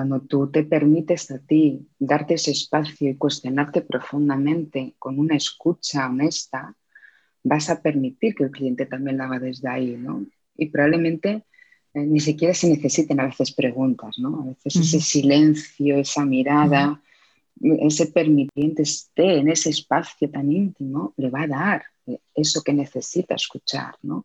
[0.00, 6.08] cuando tú te permites a ti darte ese espacio y cuestionarte profundamente con una escucha
[6.08, 6.74] honesta,
[7.42, 10.24] vas a permitir que el cliente también lo haga desde ahí, ¿no?
[10.56, 11.44] Y probablemente
[11.92, 14.40] eh, ni siquiera se necesiten a veces preguntas, ¿no?
[14.40, 16.98] A veces ese silencio, esa mirada,
[17.60, 21.82] ese permitiente esté en ese espacio tan íntimo, le va a dar
[22.34, 24.24] eso que necesita escuchar, ¿no?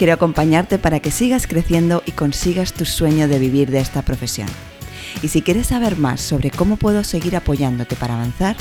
[0.00, 4.48] Quiero acompañarte para que sigas creciendo y consigas tu sueño de vivir de esta profesión.
[5.22, 8.56] Y si quieres saber más sobre cómo puedo seguir apoyándote para avanzar,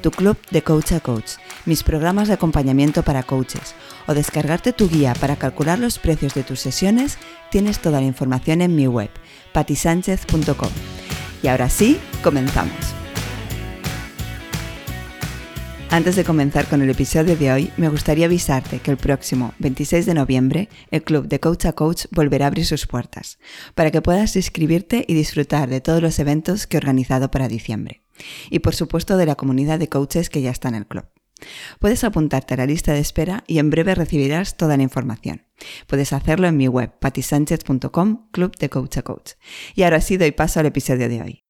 [0.00, 3.74] tu club de Coach a Coach, mis programas de acompañamiento para coaches
[4.06, 7.18] o descargarte tu guía para calcular los precios de tus sesiones,
[7.50, 9.10] tienes toda la información en mi web,
[9.54, 10.70] patisánchez.com.
[11.42, 13.05] Y ahora sí, comenzamos.
[15.88, 20.04] Antes de comenzar con el episodio de hoy, me gustaría avisarte que el próximo 26
[20.04, 23.38] de noviembre el club de Coach a Coach volverá a abrir sus puertas
[23.74, 28.02] para que puedas inscribirte y disfrutar de todos los eventos que he organizado para diciembre.
[28.50, 31.06] Y por supuesto de la comunidad de coaches que ya está en el club.
[31.78, 35.46] Puedes apuntarte a la lista de espera y en breve recibirás toda la información.
[35.86, 39.32] Puedes hacerlo en mi web patisánchez.com, club de coach a coach.
[39.74, 41.45] Y ahora sí doy paso al episodio de hoy.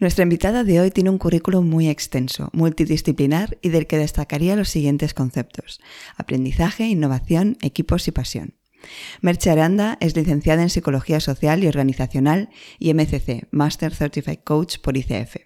[0.00, 4.68] Nuestra invitada de hoy tiene un currículum muy extenso, multidisciplinar y del que destacaría los
[4.68, 5.80] siguientes conceptos.
[6.16, 8.54] Aprendizaje, innovación, equipos y pasión.
[9.22, 14.96] Merche Aranda es licenciada en Psicología Social y Organizacional y MCC, Master Certified Coach por
[14.96, 15.36] ICF.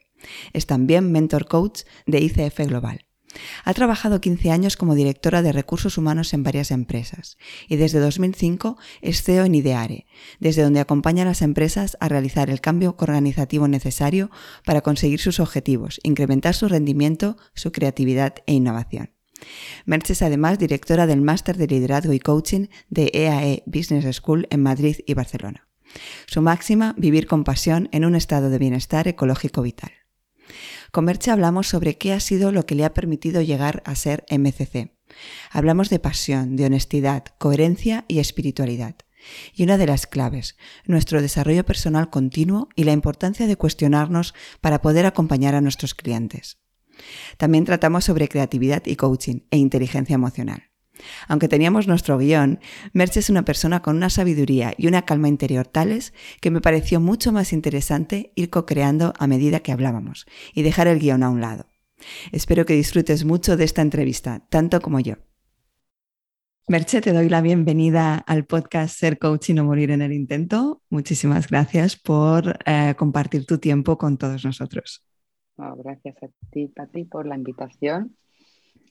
[0.53, 3.07] Es también Mentor Coach de ICF Global.
[3.65, 7.39] Ha trabajado 15 años como directora de recursos humanos en varias empresas
[7.69, 10.07] y desde 2005 es CEO en Ideare,
[10.41, 14.31] desde donde acompaña a las empresas a realizar el cambio organizativo necesario
[14.65, 19.13] para conseguir sus objetivos, incrementar su rendimiento, su creatividad e innovación.
[19.85, 24.47] Merche es además directora del Máster de Liderazgo y Coaching de EAE e Business School
[24.51, 25.69] en Madrid y Barcelona.
[26.27, 29.93] Su máxima, vivir con pasión en un estado de bienestar ecológico vital.
[30.93, 34.27] Con Merche hablamos sobre qué ha sido lo que le ha permitido llegar a ser
[34.31, 34.95] MCC.
[35.51, 38.97] Hablamos de pasión, de honestidad, coherencia y espiritualidad.
[39.55, 44.83] Y una de las claves, nuestro desarrollo personal continuo y la importancia de cuestionarnos para
[44.83, 46.59] poder acompañar a nuestros clientes.
[47.39, 50.72] También tratamos sobre creatividad y coaching e inteligencia emocional.
[51.29, 52.61] Aunque teníamos nuestro guion,
[52.93, 57.01] Merche es una persona con una sabiduría y una calma interior tales que me pareció
[57.01, 61.41] mucho más interesante ir co-creando a medida que hablábamos y dejar el guion a un
[61.41, 61.67] lado.
[62.33, 65.15] Espero que disfrutes mucho de esta entrevista, tanto como yo.
[66.69, 70.81] Merche, te doy la bienvenida al podcast Ser Coach y no morir en el intento.
[70.91, 75.05] Muchísimas gracias por eh, compartir tu tiempo con todos nosotros.
[75.57, 78.17] gracias a ti, Pati, por la invitación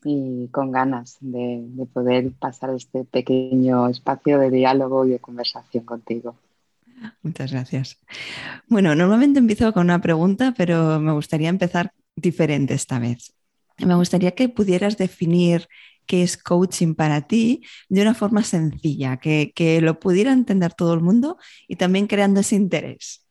[0.03, 1.63] y con ganas de,
[1.94, 6.35] poder pasar este pequeño espacio de diálogo y de conversación contigo.
[7.23, 7.97] Muchas gracias.
[8.67, 13.34] Bueno, normalmente empiezo con una pregunta, pero me gustaría empezar diferente esta vez.
[13.79, 15.67] Me gustaría que pudieras definir
[16.06, 20.94] qué es coaching para ti de una forma sencilla, que, que lo pudiera entender todo
[20.94, 21.38] el mundo
[21.68, 23.25] y también creando ese interés.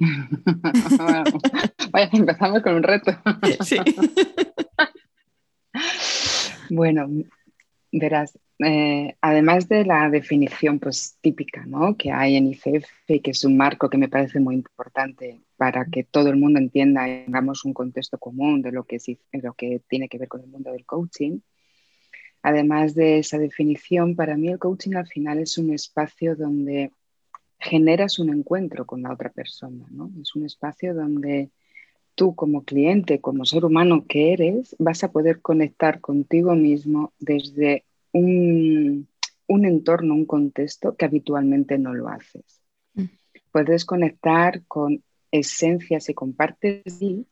[1.92, 3.12] vaya, empezamos con un reto.
[3.64, 3.76] Sí.
[6.70, 7.08] Bueno,
[7.92, 11.96] verás, eh, además de la definición pues, típica ¿no?
[11.96, 16.04] que hay en ICF, que es un marco que me parece muy importante para que
[16.04, 19.82] todo el mundo entienda y tengamos un contexto común de lo que, es, lo que
[19.88, 21.40] tiene que ver con el mundo del coaching,
[22.42, 26.92] además de esa definición, para mí el coaching al final es un espacio donde
[27.58, 30.10] generas un encuentro con la otra persona, ¿no?
[30.22, 31.50] Es un espacio donde
[32.20, 37.86] tú como cliente, como ser humano que eres, vas a poder conectar contigo mismo desde
[38.12, 39.08] un,
[39.48, 42.60] entorno, un contexto que habitualmente no lo haces.
[42.92, 43.04] Mm.
[43.50, 47.24] Puedes conectar con esencias y con partes de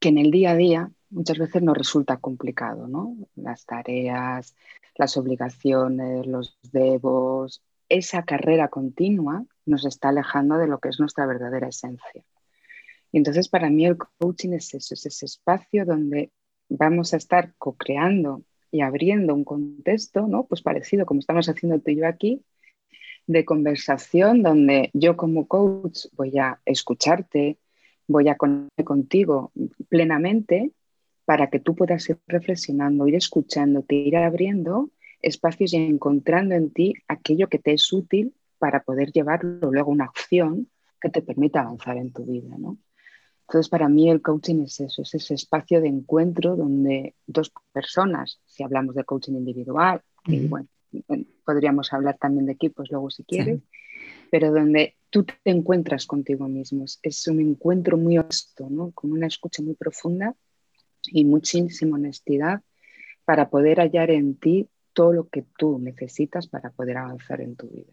[0.00, 3.14] que en el día a día muchas veces nos resulta complicado, ¿no?
[3.36, 4.56] Las tareas,
[4.96, 11.26] las obligaciones, los debos, esa carrera continua nos está alejando de lo que es nuestra
[11.26, 12.24] verdadera esencia.
[13.14, 16.32] Y entonces para mí el coaching es eso, es ese espacio donde
[16.68, 20.46] vamos a estar co-creando y abriendo un contexto, ¿no?
[20.46, 22.42] Pues parecido como estamos haciendo tú y yo aquí,
[23.28, 27.56] de conversación donde yo como coach voy a escucharte,
[28.08, 29.52] voy a conectar contigo
[29.88, 30.72] plenamente
[31.24, 34.90] para que tú puedas ir reflexionando, ir escuchándote, ir abriendo
[35.22, 39.94] espacios y encontrando en ti aquello que te es útil para poder llevarlo luego a
[39.94, 40.68] una acción
[41.00, 42.56] que te permita avanzar en tu vida.
[42.58, 42.76] ¿no?
[43.46, 48.40] Entonces, para mí el coaching es eso, es ese espacio de encuentro donde dos personas,
[48.46, 50.66] si hablamos de coaching individual, y bueno,
[51.44, 53.60] podríamos hablar también de equipos luego si quieres,
[54.30, 56.84] pero donde tú te encuentras contigo mismo.
[57.02, 58.90] Es un encuentro muy honesto, ¿no?
[58.92, 60.34] con una escucha muy profunda
[61.04, 62.62] y muchísima honestidad
[63.24, 67.68] para poder hallar en ti todo lo que tú necesitas para poder avanzar en tu
[67.68, 67.92] vida.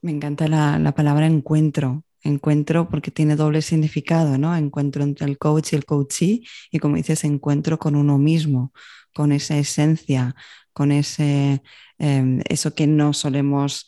[0.00, 2.04] Me encanta la, la, palabra encuentro.
[2.22, 4.54] Encuentro porque tiene doble significado, ¿no?
[4.56, 8.72] Encuentro entre el coach y el coachee y como dices, encuentro con uno mismo,
[9.14, 10.34] con esa esencia,
[10.72, 11.62] con ese,
[11.98, 13.86] em, eso que no solemos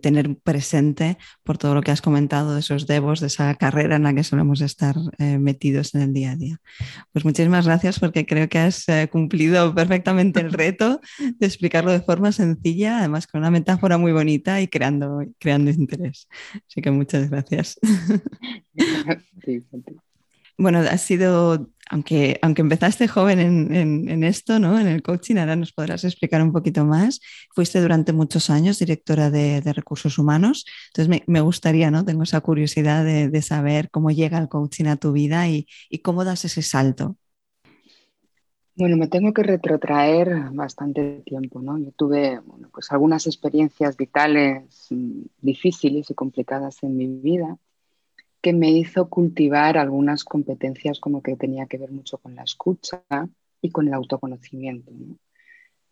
[0.00, 4.04] tener presente por todo lo que has comentado de esos devos, de esa carrera en
[4.04, 6.60] la que solemos estar eh, metidos en el día a día.
[7.12, 12.00] Pues muchísimas gracias porque creo que has eh, cumplido perfectamente el reto de explicarlo de
[12.00, 16.28] forma sencilla, además con una metáfora muy bonita y creando, creando interés.
[16.66, 17.78] Así que muchas gracias.
[20.58, 24.80] Bueno, ha sido aunque, aunque empezaste joven en, esto, ¿no?
[24.80, 27.20] en el coaching, ahora nos podrás explicar un poquito más.
[27.54, 32.02] Fuiste durante muchos años directora de, recursos humanos, entonces me, gustaría, ¿no?
[32.02, 35.66] tengo esa curiosidad de, saber cómo llega el coaching a tu vida y,
[36.02, 37.16] cómo das ese salto.
[38.74, 41.76] Bueno, me tengo que retrotraer bastante tiempo, ¿no?
[41.76, 42.40] Yo tuve
[42.72, 47.58] pues algunas experiencias vitales mm, difíciles y complicadas en mi vida
[48.42, 53.00] que me hizo cultivar algunas competencias como que tenía que ver mucho con la escucha
[53.62, 54.90] y con el autoconocimiento.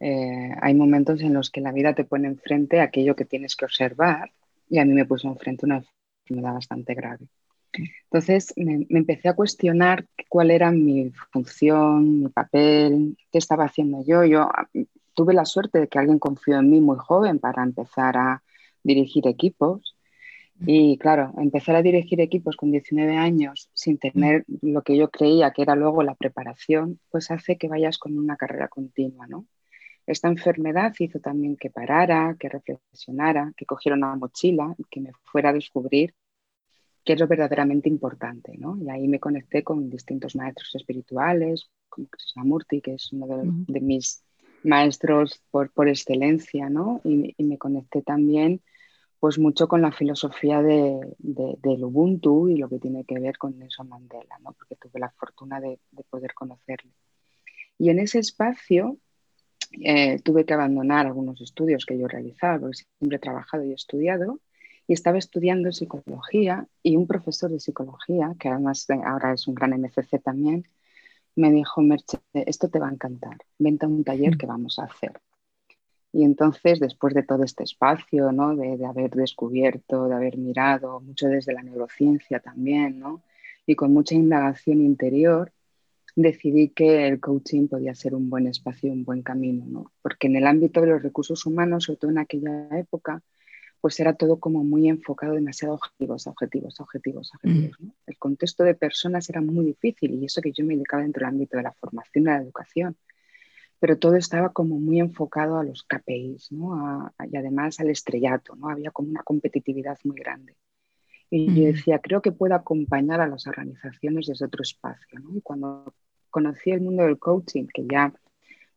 [0.01, 3.67] Eh, hay momentos en los que la vida te pone enfrente aquello que tienes que
[3.67, 4.33] observar
[4.69, 5.85] y a mí me puso enfrente una
[6.25, 7.27] enfermedad bastante grave.
[8.05, 14.25] Entonces me, empecé a cuestionar cuál era mi función, mi papel, qué estaba haciendo yo.
[14.25, 14.69] Yo ah,
[15.15, 18.43] tuve la suerte de que alguien confió en mí muy joven para empezar a
[18.83, 19.95] dirigir equipos
[20.67, 25.53] y claro, empezar a dirigir equipos con 19 años sin tener lo que yo creía
[25.53, 29.47] que era luego la preparación, pues hace que vayas con una carrera continua, ¿no?
[30.07, 35.13] Esta enfermedad hizo también que parara, que reflexionara, que cogiera una mochila y que me
[35.25, 36.15] fuera a descubrir
[37.05, 38.77] qué es lo verdaderamente importante, ¿no?
[38.77, 43.27] Y ahí me conecté con distintos maestros espirituales, como Krishnamurti, que es uno
[43.67, 44.23] de, mis
[44.63, 47.01] maestros por, por excelencia, ¿no?
[47.05, 48.61] Y, y me conecté también
[49.21, 53.59] pues mucho con la filosofía de, del Ubuntu y lo que tiene que ver con
[53.59, 54.53] Nelson Mandela, ¿no?
[54.53, 55.79] porque tuve la fortuna de,
[56.09, 56.91] poder conocerle.
[57.79, 58.97] Y en ese espacio
[59.73, 64.41] eh, tuve que abandonar algunos estudios que yo realizaba, porque siempre he trabajado y estudiado,
[64.87, 69.73] y estaba estudiando psicología y un profesor de psicología, que además ahora es un gran
[69.79, 70.65] MCC también,
[71.37, 74.39] me dijo, Merche, esto te va a encantar, vente a un taller mm.
[74.39, 75.21] que vamos a hacer.
[76.13, 78.57] Y entonces, después de todo este espacio, ¿no?
[78.57, 83.23] de, haber descubierto, de haber mirado, mucho desde la neurociencia también, ¿no?
[83.65, 85.53] y con mucha indagación interior,
[86.17, 89.93] decidí que el coaching podía ser un buen espacio, un buen camino, ¿no?
[90.03, 93.23] porque en el ámbito de los recursos humanos, sobre todo en aquella época,
[93.81, 97.81] pues era todo como muy enfocado demasiado objetivos, objetivos, objetivos, objetivos.
[97.81, 97.87] Mm.
[97.87, 97.95] ¿no?
[98.07, 101.35] El contexto de personas era muy difícil y eso que yo me dedicaba dentro del
[101.35, 102.97] ámbito de la formación y la educación
[103.81, 107.11] pero todo estaba como muy enfocado a los KPIs ¿no?
[107.31, 108.69] y además al estrellato, ¿no?
[108.69, 110.55] había como una competitividad muy grande.
[111.31, 115.19] Y yo decía, creo que puedo acompañar a las organizaciones desde otro espacio.
[115.21, 115.35] ¿no?
[115.35, 115.95] Y cuando
[116.29, 118.13] conocí el mundo del coaching, que ya,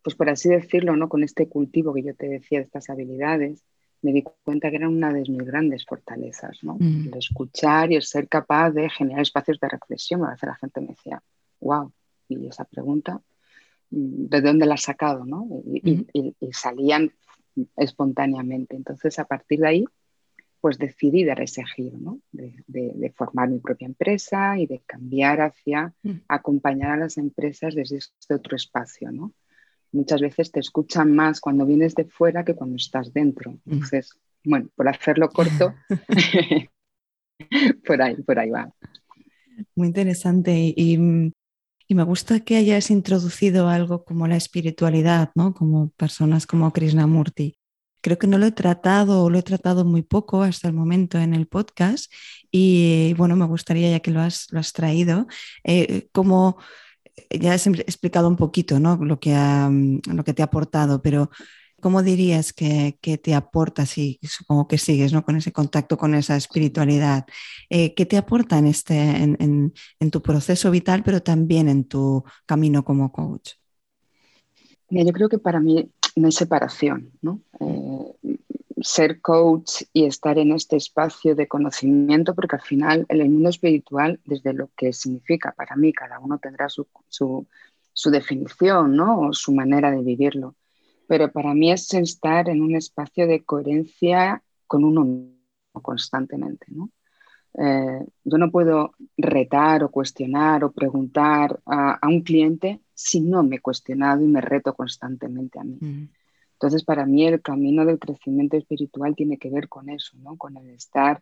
[0.04, 1.10] pues por así decirlo, ¿no?
[1.10, 3.66] con este cultivo que yo te decía de estas habilidades,
[4.04, 6.78] me di cuenta que eran una de mis grandes fortalezas, ¿no?
[6.80, 10.24] el escuchar y el ser capaz de generar espacios de reflexión.
[10.24, 11.24] A veces la gente me decía,
[11.60, 11.92] wow,
[12.30, 13.22] y esa pregunta,
[13.96, 15.48] de dónde la has sacado, ¿no?
[15.66, 16.06] Y,
[16.52, 17.12] salían
[17.78, 18.76] espontáneamente.
[18.76, 19.86] Entonces, a partir de ahí,
[20.60, 22.20] pues decidí dar ese giro, ¿no?
[22.32, 26.12] De, formar mi propia empresa y de cambiar hacia mm.
[26.28, 29.34] acompañar a las empresas desde este otro espacio, ¿no?
[29.92, 33.52] Muchas veces te escuchan más cuando vienes de fuera que cuando estás dentro.
[33.52, 33.74] Mm.
[33.74, 35.76] Entonces, bueno, por hacerlo corto,
[37.86, 38.74] por ahí, por ahí va.
[39.76, 40.74] Muy interesante.
[40.76, 41.32] Y mm,
[41.88, 45.54] y me gusta que hayas introducido algo como la espiritualidad, ¿no?
[45.54, 47.58] Como personas como Krishnamurti.
[48.02, 51.20] Creo que no lo he tratado o lo he tratado muy poco hasta el momento
[51.20, 52.12] en el podcast
[52.52, 55.28] y bueno, me gustaría ya que lo has, lo has traído,
[55.64, 56.58] eh, como
[57.30, 58.98] ya has explicado un poquito ¿no?
[58.98, 61.30] lo, que lo que te ha aportado, pero
[61.84, 65.26] ¿cómo dirías que, te aporta, si supongo que sigues ¿no?
[65.26, 67.26] con ese contacto, con esa espiritualidad?
[67.70, 69.74] Eh, ¿Qué te aporta en, este, en,
[70.10, 73.52] tu proceso vital, pero también en tu camino como coach?
[74.90, 77.42] yo creo que para mí no hay separación, ¿no?
[77.60, 78.38] Eh,
[78.82, 83.50] ser coach y estar en este espacio de conocimiento, porque al final en el mundo
[83.50, 89.20] espiritual, desde lo que significa para mí, cada uno tendrá su, su definición ¿no?
[89.20, 90.56] o su manera de vivirlo
[91.08, 96.68] pero para mí es estar en un espacio de coherencia con uno mismo constantemente.
[96.70, 96.90] ¿no?
[97.56, 103.58] Eh, yo no puedo retar o cuestionar o preguntar a, un cliente si no me
[103.58, 105.78] he cuestionado y me reto constantemente a mí.
[105.80, 106.10] Mm.
[106.54, 110.38] Entonces, para mí el camino del crecimiento espiritual tiene que ver con eso, ¿no?
[110.38, 111.22] con el estar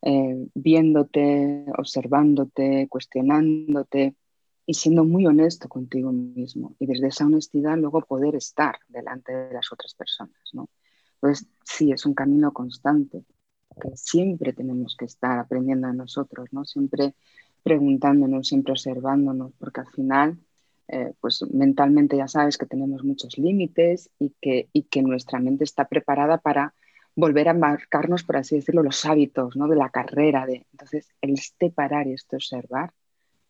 [0.00, 4.14] eh, viéndote, observándote, cuestionándote,
[4.66, 9.52] y siendo muy honesto contigo mismo y desde esa honestidad luego poder estar delante de
[9.52, 10.68] las otras personas, ¿no?
[11.14, 13.24] Entonces, sí, es un camino constante
[13.80, 16.64] que siempre tenemos que estar aprendiendo a nosotros, ¿no?
[16.64, 17.14] Siempre
[17.62, 20.38] preguntándonos, siempre observándonos, porque al final,
[20.88, 25.64] eh, pues mentalmente ya sabes que tenemos muchos límites y que, y que nuestra mente
[25.64, 26.74] está preparada para
[27.14, 29.68] volver a marcarnos, por así decirlo, los hábitos ¿no?
[29.68, 30.46] de la carrera.
[30.46, 30.66] De...
[30.72, 32.92] Entonces, el este parar y este observar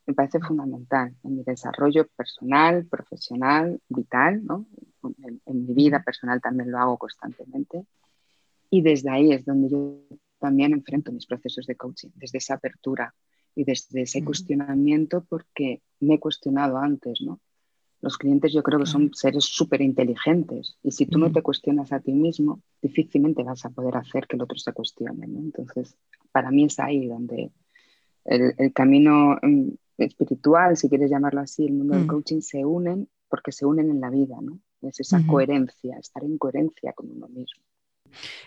[0.07, 4.67] me parece fundamental en mi desarrollo personal, profesional, vital, ¿no?
[5.47, 7.85] en, mi vida personal también lo hago constantemente.
[8.71, 9.99] Y desde ahí es donde yo
[10.39, 13.15] también enfrento mis procesos de coaching, desde esa apertura
[13.55, 17.41] y desde ese cuestionamiento, porque me he cuestionado antes, ¿no?
[18.01, 21.93] Los clientes yo creo que son seres súper inteligentes y si tú no te cuestionas
[21.93, 25.29] a ti mismo, difícilmente vas a poder hacer que el otro se cuestione.
[25.29, 25.39] ¿no?
[25.39, 25.97] Entonces,
[26.33, 27.53] para mí es ahí donde
[28.25, 29.69] el, el camino mm,
[29.99, 32.09] espiritual, si quieres llamarlo así, el mundo del mm.
[32.09, 34.61] coaching se unen porque se unen en la vida, ¿no?
[34.83, 37.63] Es esa coherencia, estar en coherencia con uno mismo.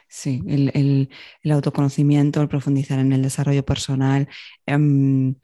[0.08, 1.10] Sí, el,
[1.52, 4.28] autoconocimiento, el profundizar en el desarrollo personal,
[4.66, 5.36] em,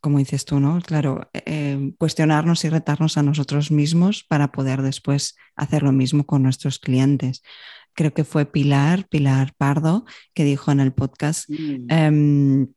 [0.00, 0.80] como dices tú, ¿no?
[0.80, 6.42] Claro, em, cuestionarnos y retarnos a nosotros mismos para poder después hacer lo mismo con
[6.42, 7.42] nuestros clientes.
[7.94, 10.04] Creo que fue Pilar, Pilar Pardo,
[10.34, 11.86] que dijo en el podcast, mm.
[11.88, 12.72] em,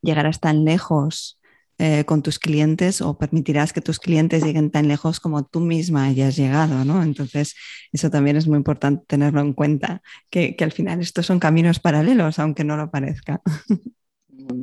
[0.00, 1.40] llegarás tan lejos
[1.84, 6.04] eh, con tus clientes o permitirás que tus clientes lleguen tan lejos como tú misma
[6.04, 7.02] hayas llegado, ¿no?
[7.02, 7.56] Entonces,
[7.90, 12.38] eso también es muy importante tenerlo en cuenta, que, al final estos son caminos paralelos,
[12.38, 13.42] aunque no lo parezca.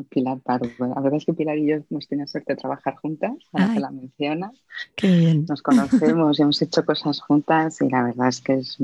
[0.09, 0.69] Pilar Pardo.
[0.79, 3.79] La verdad es que Pilar y yo hemos tenido suerte de trabajar juntas, ahora que
[3.81, 4.55] la mencionas.
[4.95, 5.45] Qué bien.
[5.45, 8.77] Nos conocemos y hemos hecho cosas juntas y la verdad es que es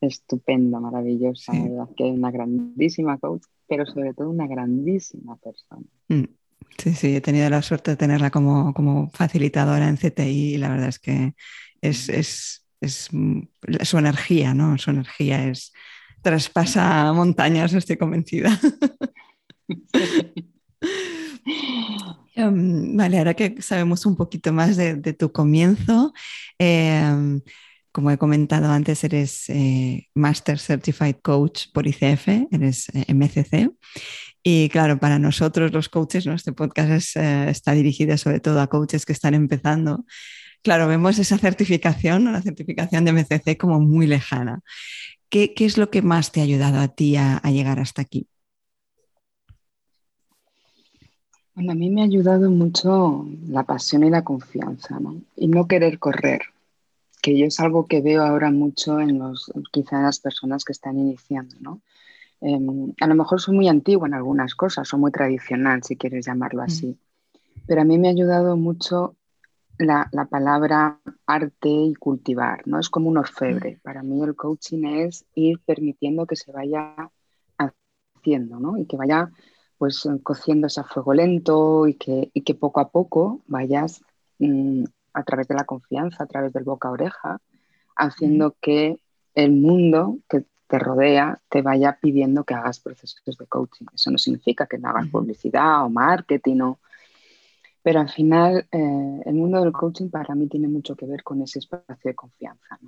[0.00, 1.52] estupendo, maravillosa.
[1.52, 5.82] La verdad que es una grandísima coach, pero sobre todo una grandísima persona.
[6.06, 6.26] Mm.
[6.78, 10.68] Sí, sí, he tenido la suerte de tenerla como, como facilitadora en CTI y la
[10.68, 11.34] verdad es que
[11.80, 13.08] es, es, es,
[13.82, 14.76] su energía, ¿no?
[14.78, 15.72] Su energía es
[16.22, 18.58] traspasa montañas, estoy convencida.
[22.34, 26.12] Em, vale, ahora que sabemos un poquito más de, tu comienzo,
[26.58, 27.40] em,
[27.92, 33.70] como he comentado antes, eres eh, Master Certified Coach por ICF, eres eh, MCC.
[34.48, 39.04] Y claro, para nosotros los coaches, nuestro podcast eh, está dirigido sobre todo a coaches
[39.04, 40.04] que están empezando.
[40.62, 44.60] Claro, vemos esa certificación, la certificación de MCC como muy lejana.
[45.28, 48.28] ¿Qué, es lo que más te ha ayudado a ti a, llegar hasta aquí?
[51.56, 55.22] Bueno, a mí me ha ayudado mucho la pasión y la confianza, ¿no?
[55.34, 56.42] Y no querer correr
[57.20, 60.70] que yo es algo que veo ahora mucho en los, quizá en las personas que
[60.70, 61.80] están iniciando, ¿no?
[62.40, 66.26] Em, a lo mejor soy muy antigua en algunas cosas, o muy tradicional, si quieres
[66.26, 66.64] llamarlo mm.
[66.64, 66.98] así,
[67.66, 69.16] pero a mí me ha ayudado mucho
[69.78, 72.78] la, la, palabra arte y cultivar, ¿no?
[72.78, 73.76] Es como un orfebre.
[73.76, 73.80] Mm.
[73.82, 76.94] Para mí el coaching es ir permitiendo que se vaya
[77.58, 78.78] haciendo, ¿no?
[78.78, 79.30] Y que vaya
[79.78, 84.02] pues cociéndose a fuego lento y que, y que poco a poco vayas
[84.38, 87.40] mm, a través de la confianza, a través del boca a oreja,
[87.94, 88.98] haciendo que
[89.34, 93.86] el mundo que te rodea te vaya pidiendo que hagas procesos de coaching.
[93.94, 96.78] Eso no significa que no hagas publicidad o marketing, o...
[97.82, 101.42] pero al final eh, el mundo del coaching para mí tiene mucho que ver con
[101.42, 102.78] ese espacio de confianza.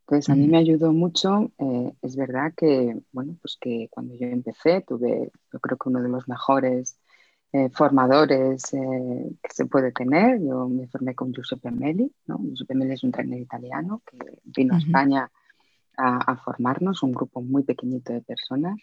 [0.00, 4.26] Entonces a mí me ayudó mucho, eh, es verdad que, bueno, pues que cuando yo
[4.26, 6.98] empecé tuve, yo creo que uno de los mejores
[7.54, 10.42] eh, formadores eh, que se puede tener.
[10.42, 12.38] Yo me formé con Giuseppe Meli, ¿no?
[12.38, 15.30] Giuseppe Meli es un trainer italiano que vino a España
[15.96, 18.76] a, formarnos, un grupo muy pequeñito de personas.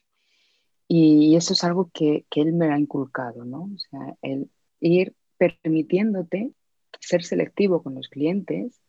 [0.87, 3.63] Y eso es algo que, que, él me ha inculcado, ¿no?
[3.63, 4.49] O sea, el
[4.79, 6.51] ir permitiéndote
[6.99, 8.81] ser selectivo con los clientes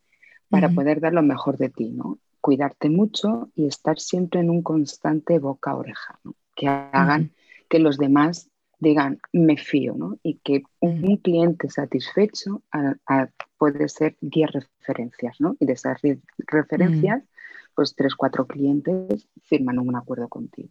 [0.49, 2.19] para poder dar lo mejor de ti, ¿no?
[2.43, 6.19] cuidarte mucho y estar siempre en un constante boca-oreja,
[6.55, 7.31] que hagan
[7.71, 8.51] que los demás
[8.81, 10.19] digan, me fío, ¿no?
[10.23, 12.63] y que un, cliente satisfecho
[13.57, 15.57] puede ser 10 referencias, ¿no?
[15.61, 17.23] y de esas 10 referencias,
[17.75, 20.71] pues 3, 4 clientes firman un acuerdo contigo.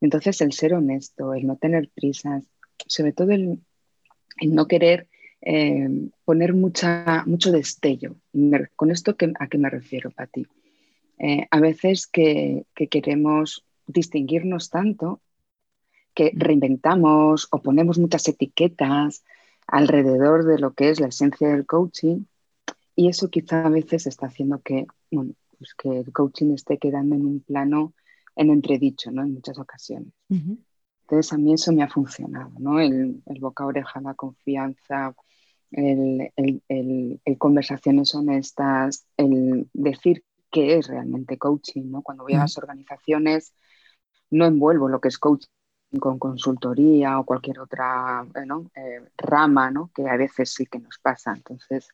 [0.00, 2.44] Entonces, el ser honesto, el no tener prisas,
[2.86, 3.60] sobre todo el,
[4.42, 5.08] no querer
[5.40, 5.88] eh,
[6.24, 8.16] poner mucha, mucho destello.
[8.76, 10.46] ¿Con esto a qué me refiero, Pati?
[11.18, 15.20] Eh, a veces que, queremos distinguirnos tanto
[16.14, 19.24] que reinventamos o ponemos muchas etiquetas
[19.66, 22.24] alrededor de lo que es la esencia del coaching
[22.96, 24.86] y eso quizá a veces está haciendo que,
[25.58, 27.94] pues que el coaching esté quedando en un plano
[28.36, 29.22] en entredicho ¿no?
[29.22, 30.12] en muchas ocasiones.
[30.28, 32.80] Entonces a mí eso me ha funcionado, ¿no?
[32.80, 35.14] el, boca a oreja, la confianza,
[35.70, 41.90] el, el, conversaciones honestas, el decir qué es realmente coaching.
[41.90, 42.02] ¿no?
[42.02, 43.54] Cuando voy a las organizaciones
[44.30, 45.48] no envuelvo lo que es coaching
[46.00, 48.26] con consultoría o cualquier otra
[48.74, 49.90] eh, rama, ¿no?
[49.94, 51.32] que a veces sí que nos pasa.
[51.32, 51.88] Entonces,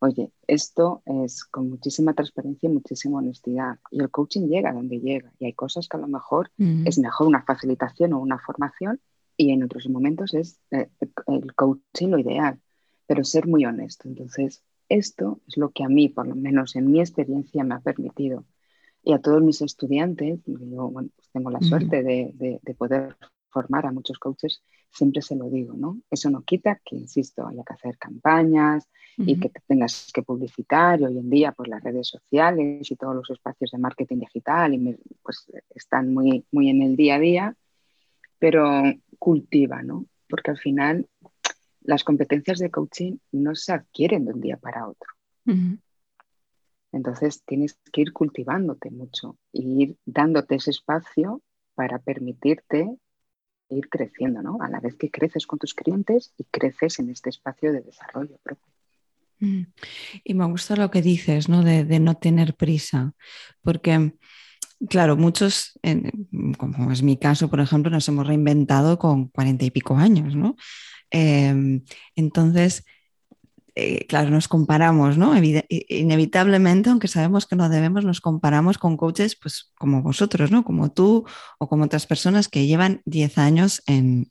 [0.00, 3.78] oye, esto es con muchísima transparencia y muchísima honestidad.
[3.90, 5.32] Y el coaching llega donde llega.
[5.38, 9.00] Y hay cosas que a lo mejor es mejor una facilitación o una formación
[9.36, 10.88] y en otros momentos es eh,
[11.26, 12.58] el coaching lo ideal.
[13.06, 14.08] Pero ser muy honesto.
[14.08, 17.80] Entonces, esto es lo que a mí, por lo menos en mi experiencia, me ha
[17.80, 18.44] permitido.
[19.02, 23.16] Y a todos mis estudiantes, yo pues tengo la suerte de, de poder
[23.50, 25.98] formar a muchos coaches, siempre se lo digo, ¿no?
[26.10, 31.00] Eso no quita que, insisto, haya que hacer campañas y que te tengas que publicitar
[31.00, 34.72] y hoy en día pues las redes sociales y todos los espacios de marketing digital
[34.72, 37.56] y pues están muy, muy en el día a día,
[38.38, 38.82] pero
[39.18, 40.06] cultiva, ¿no?
[40.28, 41.06] Porque al final
[41.82, 45.10] las competencias de coaching no se adquieren de un día para otro.
[46.92, 51.42] Entonces tienes que ir cultivándote mucho y ir dándote ese espacio
[51.74, 52.96] para permitirte
[53.70, 54.58] ir creciendo, ¿no?
[54.60, 58.36] A la vez que creces con tus clientes y creces en este espacio de desarrollo
[58.42, 58.66] propio.
[59.40, 59.62] Mm.
[60.24, 61.62] Y me gusta lo que dices, ¿no?
[61.62, 63.12] De, no tener prisa,
[63.62, 64.14] porque,
[64.88, 65.78] claro, muchos,
[66.58, 70.56] como es mi caso, por ejemplo, nos hemos reinventado con cuarenta y pico años, ¿no?
[71.10, 71.82] Em,
[72.14, 72.84] entonces,
[73.74, 75.32] eh, claro, nos comparamos, ¿no?
[75.68, 80.64] inevitablemente, aunque sabemos que no debemos, nos comparamos con coaches pues, como vosotros, ¿no?
[80.64, 81.24] Como tú
[81.58, 84.28] o como otras personas que llevan 10 años, en,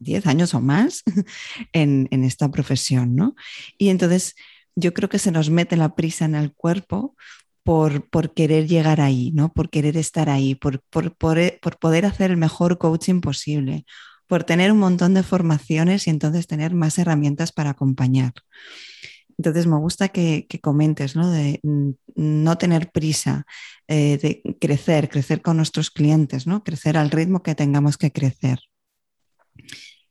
[0.00, 1.02] 10 años o más
[1.72, 3.34] en, esta profesión, ¿no?
[3.78, 4.34] Y entonces
[4.76, 7.14] yo creo que se nos mete la prisa en el cuerpo
[7.62, 9.52] por, querer llegar ahí, ¿no?
[9.52, 13.86] Por querer estar ahí, por, por, por, poder hacer el mejor coaching posible,
[14.26, 18.32] por tener un montón de formaciones y entonces tener más herramientas para acompañar.
[19.38, 21.30] Entonces me gusta que, comentes, ¿no?
[21.30, 21.60] De
[22.14, 23.46] no tener prisa,
[23.88, 26.62] eh, de crecer, crecer con nuestros clientes, ¿no?
[26.62, 28.60] Crecer al ritmo que tengamos que crecer.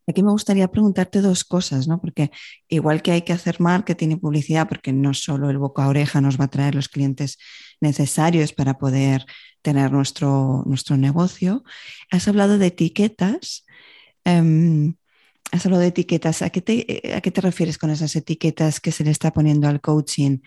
[0.05, 2.01] Aquí me gustaría preguntarte dos cosas, ¿no?
[2.01, 2.29] Porque
[2.67, 6.19] igual que hay que hacer marketing y publicidad, porque no solo el boca a oreja
[6.19, 7.37] nos va a traer los clientes
[7.79, 9.25] necesarios para poder
[9.61, 11.63] tener nuestro, nuestro negocio,
[12.11, 13.65] has hablado de etiquetas
[14.25, 14.95] Um,
[15.51, 16.41] has hablado de etiquetas.
[16.41, 19.67] ¿A qué, te, ¿A qué, te, refieres con esas etiquetas que se le está poniendo
[19.67, 20.39] al coaching?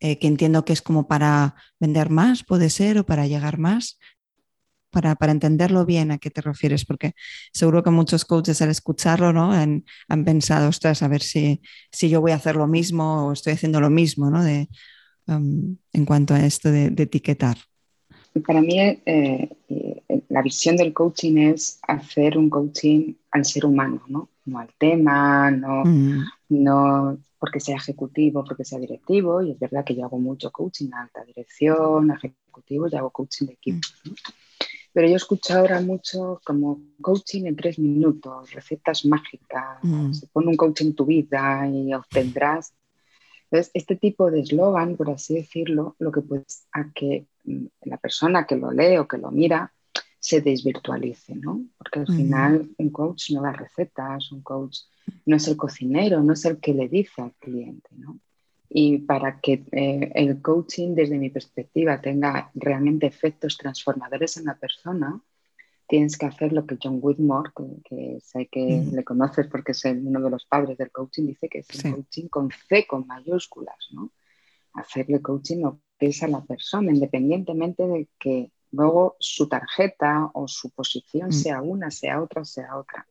[0.00, 3.98] Eh, que entiendo que es como para vender más, puede ser, o para llegar más.
[4.90, 6.84] Para, entenderlo bien, ¿a qué te refieres?
[6.84, 7.14] Porque
[7.52, 9.52] seguro que muchos coaches al escucharlo ¿no?
[9.52, 9.84] han,
[10.24, 11.60] pensado, ostras, a ver si,
[11.92, 14.42] si, yo voy a hacer lo mismo o estoy haciendo lo mismo ¿no?
[14.42, 14.68] de,
[15.26, 17.58] en cuanto a esto de etiquetar.
[18.46, 19.48] Para mí, eh,
[20.28, 24.28] la visión del coaching es hacer un coaching al ser humano, ¿no?
[24.44, 26.24] No al tema, no, mm.
[26.50, 29.42] no porque sea ejecutivo, porque sea directivo.
[29.42, 33.46] Y es verdad que yo hago mucho coaching a alta dirección, ejecutivo, y hago coaching
[33.46, 33.86] de equipo.
[34.92, 40.12] Pero yo escucho ahora mucho como coaching en tres minutos, recetas mágicas, mm.
[40.12, 42.72] se pone un coaching en tu vida y obtendrás.
[43.50, 47.96] Entonces, este tipo de eslogan, por así decirlo, lo que puede a que mm, la
[47.96, 49.72] persona que lo lee o que lo mira
[50.20, 51.62] se desvirtualice, ¿no?
[51.78, 54.80] Porque al final un coach no da recetas, un coach
[55.24, 58.18] no es el cocinero, no es el que le dice al cliente, ¿no?
[58.68, 64.56] Y para que eh, el coaching, desde mi perspectiva, tenga realmente efectos transformadores en la
[64.56, 65.18] persona,
[65.88, 67.50] tienes que hacer lo que John Whitmore,
[67.84, 71.60] que, sé que le conoces porque es uno de los padres del coaching, dice que
[71.60, 74.12] es el coaching con C, con mayúsculas, ¿no?
[74.74, 75.64] Hacerle coaching
[75.98, 81.32] que es a la persona, independientemente de que luego su tarjeta o su posición mm.
[81.32, 83.06] sea una, sea otra, sea otra.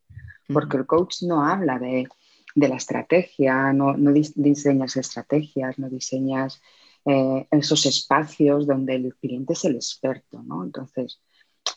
[0.47, 2.07] Porque el coach no habla de,
[2.55, 3.95] la estrategia, no,
[4.35, 6.61] diseñas estrategias, no diseñas
[7.05, 10.63] eh, esos espacios donde el cliente es el experto, ¿no?
[10.63, 11.19] Entonces,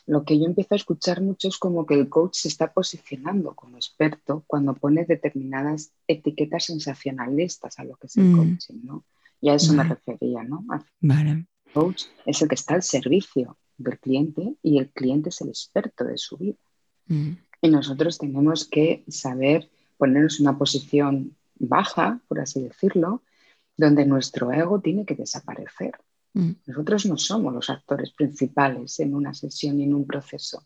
[0.07, 3.53] lo que yo empiezo a escuchar mucho es como que el coach se está posicionando
[3.53, 8.37] como experto cuando pone determinadas etiquetas sensacionalistas a lo que es el mm.
[8.37, 9.05] coaching, ¿no?
[9.39, 10.63] Y a eso me refería, ¿no?
[10.99, 11.31] Vale.
[11.31, 15.49] El coach es el que está al servicio del cliente y el cliente es el
[15.49, 16.57] experto de su vida.
[17.07, 17.31] Mm.
[17.61, 23.23] Y nosotros tenemos que saber ponernos en una posición baja, por así decirlo,
[23.77, 25.93] donde nuestro ego tiene que desaparecer.
[26.33, 26.51] Mm.
[26.65, 30.65] Nosotros no somos los actores principales en una sesión y en un proceso.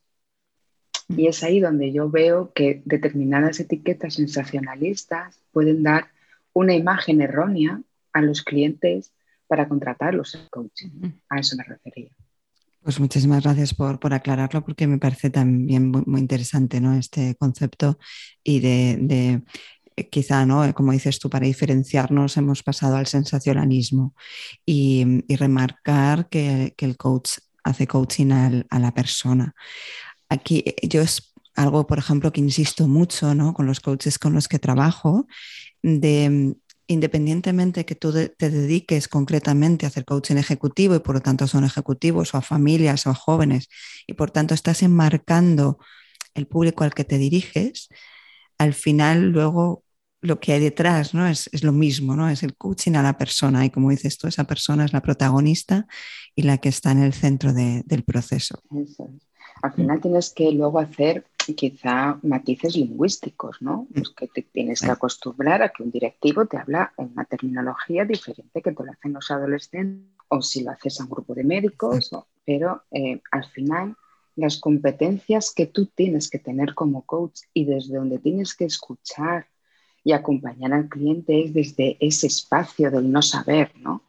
[1.07, 1.19] Mm.
[1.19, 6.09] Y es ahí donde yo veo que determinadas etiquetas sensacionalistas pueden dar
[6.53, 7.81] una imagen errónea
[8.13, 9.13] a los clientes
[9.47, 10.89] para contratarlos en coaching.
[10.93, 11.13] Mm.
[11.29, 12.11] A eso me refería.
[12.81, 16.93] Pues muchísimas gracias por, aclararlo porque me parece también muy, interesante ¿no?
[16.93, 17.97] este concepto
[18.43, 19.41] y de eh,
[20.11, 20.65] quizá, ¿no?
[20.65, 24.13] Eh, como dices tú, para diferenciarnos hemos pasado al sensacionalismo
[24.65, 28.31] y, remarcar que, el coach hace coaching
[28.69, 29.55] a la persona.
[30.29, 33.53] Aquí eh, yo es algo, por ejemplo, que insisto mucho ¿no?
[33.53, 35.27] con los coaches con los que trabajo,
[35.81, 36.55] de
[36.87, 41.63] independientemente que tú te dediques concretamente a hacer coaching ejecutivo y por lo tanto son
[41.63, 43.69] ejecutivos o a familias o a jóvenes
[44.05, 45.79] y por tanto estás enmarcando
[46.35, 47.89] el público al que te diriges,
[48.57, 49.84] al final luego
[50.25, 51.27] lo que hay detrás, ¿no?
[51.27, 52.29] Es, lo mismo, ¿no?
[52.29, 55.87] Es el coaching a la persona y como dices tú, esa persona es la protagonista
[56.35, 58.61] y la que está en el centro del proceso.
[59.61, 63.87] Al final tienes que luego hacer quizá matices lingüísticos, ¿no?
[63.93, 68.05] Pues que te tienes que acostumbrar a que un directivo te habla en una terminología
[68.05, 71.43] diferente que te lo hacen los adolescentes o si lo haces a un grupo de
[71.43, 72.11] médicos,
[72.45, 73.95] pero eh, al final
[74.35, 79.47] las competencias que tú tienes que tener como coach y desde donde tienes que escuchar
[80.05, 84.03] y acompañar al cliente es desde ese espacio del no saber, ¿no?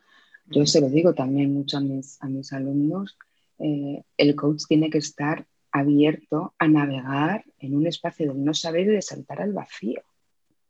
[0.47, 3.17] Yo se lo digo también mucho a mis, a mis alumnos,
[3.59, 8.83] eh, el coach tiene que estar abierto a navegar en un espacio del no saber
[8.83, 10.03] y de saltar al vacío.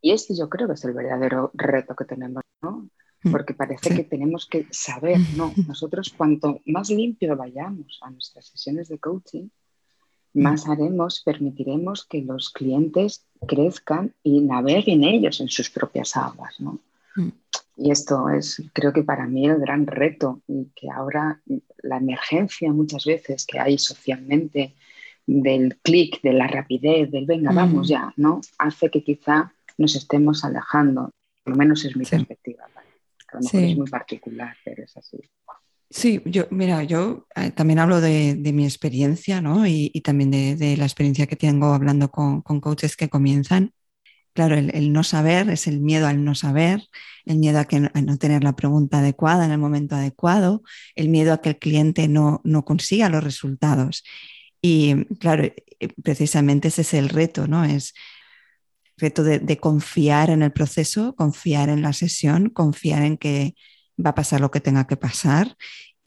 [0.00, 2.88] Y este yo creo que es el verdadero reto que tenemos, ¿no?
[3.28, 5.52] Porque parece que tenemos que saber, ¿no?
[5.66, 9.48] Nosotros cuanto más limpio vayamos a nuestras sesiones de coaching,
[10.37, 16.61] más haremos, permitiremos que los clientes crezcan y naveguen ellos en sus propias aguas.
[16.61, 16.79] ¿no?
[17.16, 17.29] Mm.
[17.79, 21.40] Y esto es, creo que para mí, el gran reto y que ahora
[21.83, 24.75] la emergencia muchas veces que hay socialmente
[25.27, 28.40] del clic, de la rapidez, del venga, vamos ya, ¿no?
[28.59, 31.11] Hace que quizá nos estemos alejando.
[31.42, 32.64] Por lo menos es mi perspectiva.
[32.64, 35.18] A lo mejor es muy particular, pero es así.
[35.90, 39.66] Sí, yo, mira, yo eh, también hablo de, mi experiencia, ¿no?
[39.66, 43.72] Y, también de, la experiencia que tengo hablando con, coaches que comienzan.
[44.35, 46.83] Claro, el, no saber es el miedo al no saber,
[47.25, 50.62] el miedo a, que, no tener la pregunta adecuada en el momento adecuado,
[50.96, 54.05] el miedo a que el cliente no, no consiga los resultados.
[54.62, 55.55] Y claro, eh,
[56.03, 57.64] precisamente ese es el reto, ¿no?
[57.64, 57.94] Es
[58.96, 63.55] el reto de confiar en el proceso, confiar en la sesión, confiar en que
[64.04, 65.56] va a pasar lo que tenga que pasar.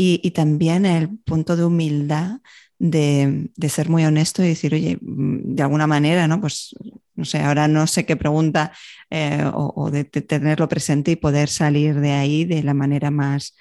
[0.02, 2.40] Y, también el punto de humildad
[2.78, 6.40] de, ser muy honesto y decir, oye, mm, de alguna manera, ¿no?
[6.40, 6.74] Pues,
[7.16, 8.72] no sé, ahora no sé qué pregunta
[9.10, 13.56] eh, o, de, tenerlo presente y poder salir de ahí de la manera más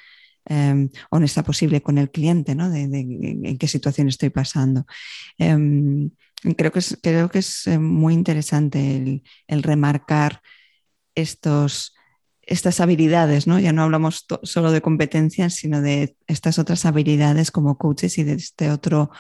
[0.45, 2.71] em, honesta posible con el cliente, ¿no?
[2.71, 4.87] De, en qué situación estoy pasando.
[5.39, 6.11] Em,
[6.57, 10.41] creo, que es, creo que es eh, muy interesante el, el remarcar
[11.17, 11.98] estos
[12.49, 13.61] estas habilidades, ¿no?
[13.61, 18.71] Ya no hablamos solo de competencias, sino de estas otras habilidades como coaches y desde
[18.71, 19.11] otro,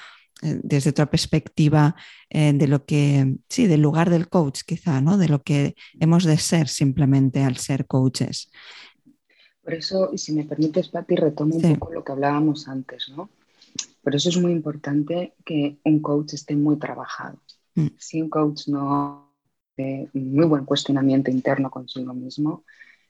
[0.42, 1.94] eh, desde otra perspectiva
[2.30, 5.18] eh, de lo que, sí, del lugar del coach quizá, ¿no?
[5.18, 8.50] De lo que hemos de ser simplemente al ser coaches.
[9.62, 13.28] Por eso, y si me permites, Pati, retomo un poco lo que hablábamos antes, ¿no?
[14.02, 17.38] Por eso es muy importante que un coach esté muy trabajado.
[17.74, 17.88] Mm.
[17.98, 19.34] Si un coach no
[19.76, 22.64] tiene muy buen cuestionamiento interno consigo mismo,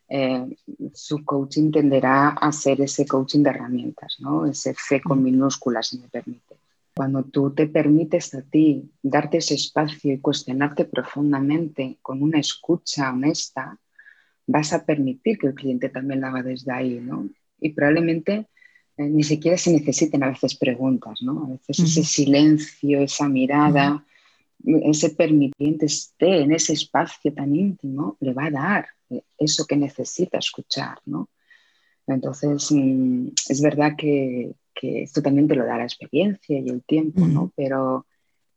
[0.08, 0.56] eh,
[0.94, 4.46] su coaching tenderá a ser ese coaching de herramientas, ¿no?
[4.46, 6.56] ese C con minúsculas, si me permite.
[6.94, 13.12] Cuando tú te permites a ti darte ese espacio y cuestionarte profundamente con una escucha
[13.12, 13.78] honesta,
[14.46, 17.00] vas a permitir que el cliente también lo haga desde ahí.
[17.00, 17.28] ¿no?
[17.60, 18.48] Y probablemente
[18.96, 21.44] eh, ni siquiera se necesiten a veces preguntas, ¿no?
[21.44, 24.04] a veces ese silencio, esa mirada,
[24.64, 28.88] ese permitiente esté en ese espacio tan íntimo, le va a dar
[29.38, 31.28] eso que necesita escuchar, ¿no?
[32.06, 37.26] Entonces, mm, es verdad que, esto también te lo da la experiencia y el tiempo,
[37.26, 37.52] ¿no?
[37.56, 38.06] Pero,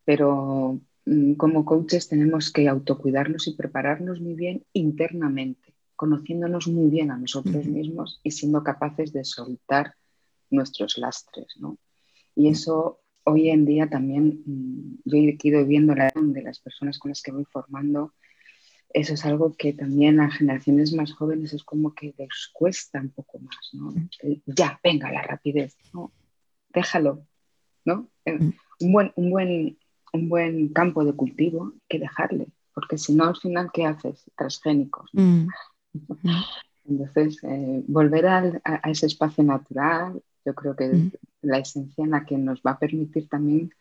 [0.06, 7.10] pero mm, como coaches tenemos que autocuidarnos y prepararnos muy bien internamente, conociéndonos muy bien
[7.10, 9.96] a nosotros mismos y siendo capaces de soltar
[10.52, 11.78] nuestros lastres, ¿no?
[12.36, 17.00] Y eso hoy en día también, mm, yo he ido viendo la de las personas
[17.00, 18.14] con las que voy formando,
[18.94, 23.10] eso es algo que también a generaciones más jóvenes es como que les cuesta un
[23.10, 23.94] poco más, ¿no?
[24.46, 26.12] ya, venga, la rapidez, ¿no?
[26.70, 27.26] Déjalo,
[27.86, 28.10] ¿no?
[28.26, 28.54] Eh, mm.
[28.82, 29.78] Un buen, un, buen,
[30.14, 34.24] un buen campo de cultivo que dejarle, porque si no, al final, ¿qué haces?
[34.36, 35.10] Transgénicos.
[35.14, 35.48] Mm.
[36.86, 41.12] Entonces, eh, volver a, ese espacio natural, yo creo que es mm.
[41.42, 43.72] la esencia en la que nos va a permitir también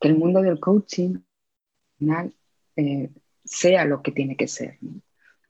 [0.00, 1.18] que el mundo del coaching
[1.98, 2.34] final
[2.76, 3.10] eh,
[3.46, 4.78] sea lo que tiene que ser.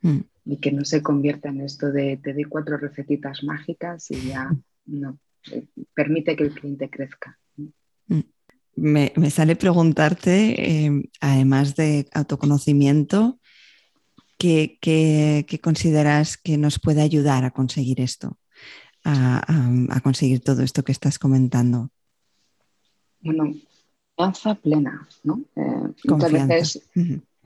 [0.03, 0.21] Mm.
[0.45, 4.55] Y que no se convierta en esto de te doy cuatro recetitas mágicas y ya
[4.85, 5.19] no.
[5.51, 7.39] Eh, permite que el cliente crezca.
[8.77, 13.41] Me, sale preguntarte, además de autoconocimiento,
[14.37, 18.39] ¿qué, consideras que nos puede ayudar a conseguir esto,
[19.05, 21.91] a, conseguir todo esto que estás comentando?
[23.21, 23.55] Bueno,
[24.15, 25.43] confianza plena, ¿no?
[25.57, 26.89] Eh, muchas veces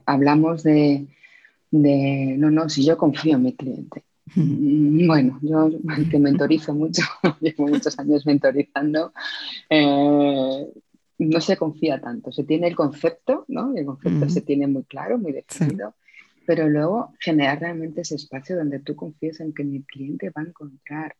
[0.05, 1.07] hablamos de,
[1.71, 4.03] no, no, si yo confío en mi cliente.
[4.33, 5.69] Bueno, yo
[6.09, 7.03] que mentorizo mucho,
[7.41, 9.11] llevo muchos años mentorizando,
[9.69, 10.67] eh,
[11.17, 12.31] no se confía tanto.
[12.31, 13.75] Se tiene el concepto, ¿no?
[13.75, 15.95] El concepto se tiene muy claro, muy definido,
[16.45, 20.45] pero luego generar realmente ese espacio donde tú confíes en que mi cliente va a
[20.47, 21.15] encontrar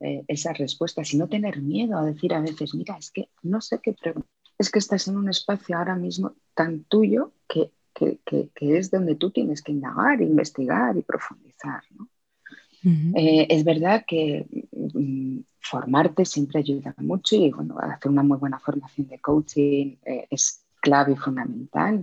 [0.00, 3.60] eh, esas respuestas y no tener miedo a decir a veces, mira, es que no
[3.60, 4.30] sé qué preguntar.
[4.58, 7.70] Es que estás en un espacio ahora mismo tan tuyo que,
[8.60, 11.82] es donde tú tienes que indagar, investigar y profundizar.
[12.82, 18.58] Eh, es verdad que mm, formarte siempre ayuda mucho y bueno, hacer una muy buena
[18.58, 22.02] formación de coaching eh, es clave y fundamental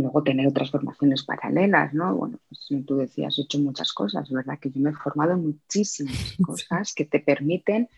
[0.00, 2.14] luego tener otras formaciones paralelas, ¿no?
[2.14, 4.58] Bueno, pues tú decías, he hecho muchas cosas, ¿verdad?
[4.58, 7.88] Que yo me he formado en muchísimas cosas que te permiten,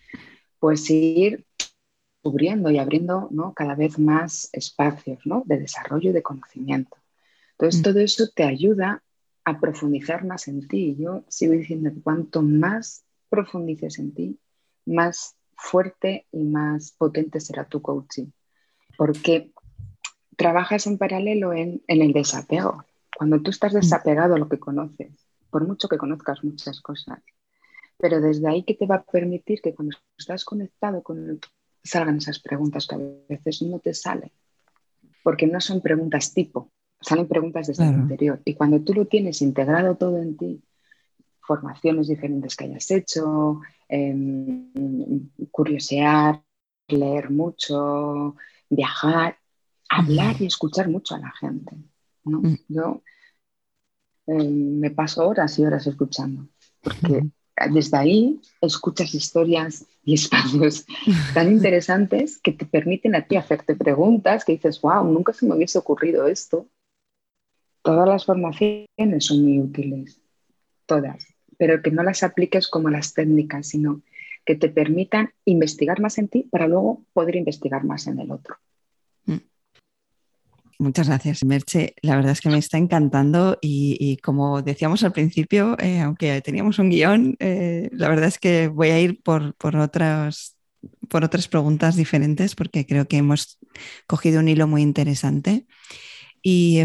[0.59, 1.45] pues, ir
[2.21, 3.53] cubriendo y abriendo, ¿no?
[3.53, 5.43] Cada vez más espacios, ¿no?
[5.45, 6.97] De desarrollo y de conocimiento.
[7.61, 7.83] Entonces, mm.
[7.83, 9.03] todo eso te ayuda
[9.45, 10.95] a profundizar más en ti.
[10.97, 14.39] Yo sigo diciendo que cuanto más profundices en ti,
[14.87, 18.31] más fuerte y más potente será tu coaching.
[18.97, 19.51] Porque
[20.35, 22.83] trabajas en paralelo en, el desapego.
[23.15, 27.19] Cuando tú estás desapegado a lo que conoces, por mucho que conozcas muchas cosas,
[27.97, 31.39] pero desde ahí que te va a permitir que cuando estás conectado con
[31.83, 34.31] salgan esas preguntas que a veces no te salen,
[35.23, 36.71] porque no son preguntas tipo,
[37.01, 38.41] salen preguntas desde el interior.
[38.45, 40.63] Y cuando tú lo tienes integrado todo en ti,
[41.41, 44.71] formaciones diferentes que hayas hecho, em,
[45.49, 46.41] curiosear,
[46.87, 48.35] leer mucho,
[48.69, 49.37] viajar,
[49.89, 51.75] hablar y escuchar mucho a la gente.
[52.23, 52.55] Mm.
[52.69, 53.01] Yo
[54.27, 56.47] eh, me paso horas y horas escuchando,
[56.81, 57.29] porque
[57.69, 60.85] desde ahí escuchas historias y espacios
[61.33, 65.55] tan interesantes que te permiten a ti hacerte preguntas que dices, wow, nunca se me
[65.55, 66.67] hubiese ocurrido esto.
[67.81, 68.87] Todas las formaciones
[69.19, 70.21] son muy útiles,
[70.85, 71.25] todas,
[71.57, 74.01] pero que no las apliques como las técnicas, sino
[74.45, 78.55] que te permitan investigar más en ti para luego poder investigar más en el otro.
[80.81, 81.93] Muchas gracias, Merche.
[82.01, 86.79] La verdad es que me está encantando y, como decíamos al principio, eh, aunque teníamos
[86.79, 90.57] un guion, eh, la verdad es que voy a ir por, otras,
[91.07, 93.59] por otras preguntas diferentes porque creo que hemos
[94.07, 95.67] cogido un hilo muy interesante.
[96.41, 96.79] Y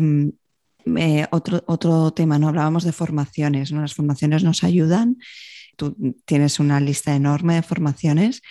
[0.86, 2.48] em, otro, otro tema, ¿no?
[2.48, 3.80] Hablábamos de formaciones, ¿no?
[3.80, 5.18] Las formaciones nos ayudan.
[5.76, 8.42] Tú tienes una lista enorme de formaciones.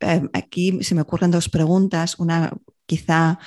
[0.00, 2.18] Eh, aquí se me ocurren dos preguntas.
[2.18, 2.52] Una,
[2.86, 3.38] quizá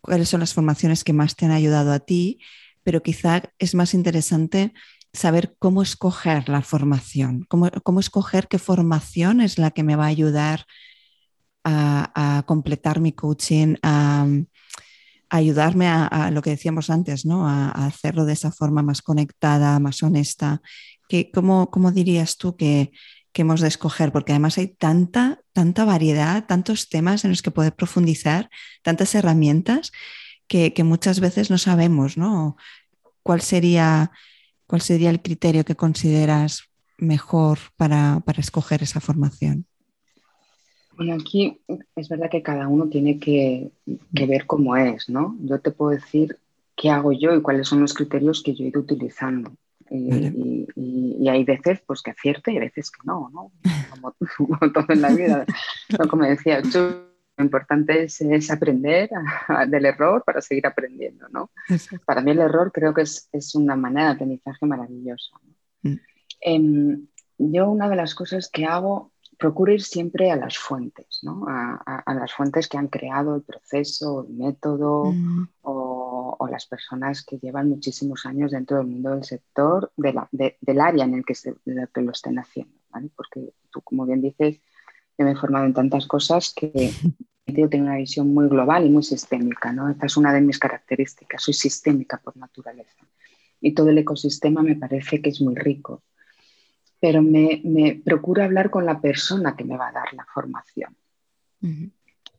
[0.00, 2.38] cuáles son las formaciones que más te han ayudado a ti,
[2.82, 4.72] pero quizá es más interesante
[5.12, 10.04] saber cómo escoger la formación, cómo, cómo escoger qué formación es la que me va
[10.04, 10.66] a ayudar
[11.64, 13.74] a, completar mi coaching,
[15.30, 17.48] ayudarme a, lo que decíamos antes, ¿no?
[17.48, 20.60] a, hacerlo de esa forma más conectada, más honesta.
[21.08, 22.92] Que, ¿cómo, ¿Cómo dirías tú que,
[23.34, 27.72] hemos de escoger, porque además hay tanta, tanta variedad, tantos temas en los que poder
[27.72, 28.50] profundizar,
[28.82, 29.92] tantas herramientas
[30.48, 32.56] que, muchas veces no sabemos, ¿no?
[33.22, 34.10] ¿Cuál sería,
[34.66, 36.64] cuál sería el criterio que consideras
[36.96, 39.67] mejor para, escoger esa formación?
[40.98, 41.60] Bueno, aquí
[41.94, 43.70] es verdad que cada uno tiene que,
[44.12, 45.36] que, ver cómo es, ¿no?
[45.42, 46.36] Yo te puedo decir
[46.74, 49.52] qué hago yo y cuáles son los criterios que yo he ido utilizando.
[49.92, 53.52] Y, hay veces pues que acierto y hay veces que no, ¿no?
[53.90, 54.12] Como,
[54.72, 55.46] todo en la vida.
[56.10, 59.08] Como decía, lo importante es, aprender
[59.68, 61.52] del error para seguir aprendiendo, ¿no?
[62.06, 65.30] Para mí el error creo que es, es, una manera de aprendizaje maravillosa.
[65.82, 65.94] Mm.
[66.40, 67.06] Em,
[67.38, 71.46] yo una de las cosas que hago, procuro ir siempre a las fuentes, ¿no?
[71.46, 75.14] a, las fuentes que han creado el proceso, el método
[75.62, 81.14] o, las personas que llevan muchísimos años dentro del mundo del sector, del área en
[81.14, 81.54] el que, se,
[81.94, 82.72] que lo estén haciendo.
[82.90, 83.10] ¿vale?
[83.14, 84.58] Porque tú, como bien dices,
[85.16, 86.90] yo me he formado en tantas cosas que
[87.46, 89.72] yo tengo una visión muy global y muy sistémica.
[89.72, 89.88] ¿no?
[89.88, 93.06] Esta es una de mis características, soy sistémica por naturaleza.
[93.60, 96.02] Y todo el ecosistema me parece que es muy rico.
[97.00, 100.96] Pero me, me procuro hablar con la persona que me va a dar la formación.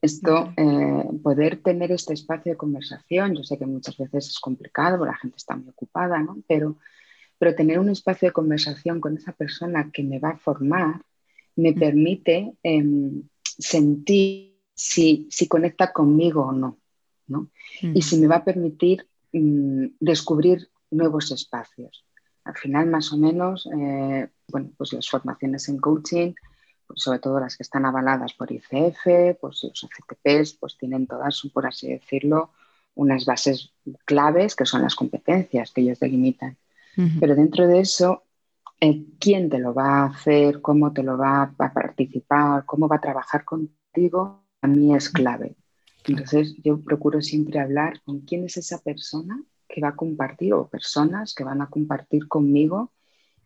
[0.01, 4.97] Esto, eh, poder tener este espacio de conversación, yo sé que muchas veces es complicado,
[4.97, 6.37] porque la gente está muy ocupada, ¿no?
[6.47, 6.77] pero,
[7.37, 11.01] pero tener un espacio de conversación con esa persona que me va a formar
[11.55, 16.77] me permite em, sentir si, si, conecta conmigo o no,
[17.27, 17.49] ¿no?
[17.81, 22.05] Y si me va a permitir mm, descubrir nuevos espacios.
[22.49, 26.33] Al final, más o menos, eh, bueno, pues las formaciones en coaching,
[26.87, 31.47] pues sobre todo las que están avaladas por ICF, pues los FTPs, pues tienen todas,
[31.53, 32.51] por así decirlo,
[32.95, 33.71] unas bases
[34.03, 36.57] claves que son las competencias que ellos delimitan.
[37.19, 38.23] Pero dentro de eso
[39.19, 43.01] quién te lo va a hacer, cómo te lo va a participar, cómo va a
[43.01, 45.55] trabajar contigo, a mí es clave.
[46.05, 50.67] Entonces yo procuro siempre hablar con quién es esa persona que va a compartir o
[50.67, 52.91] personas que van a compartir conmigo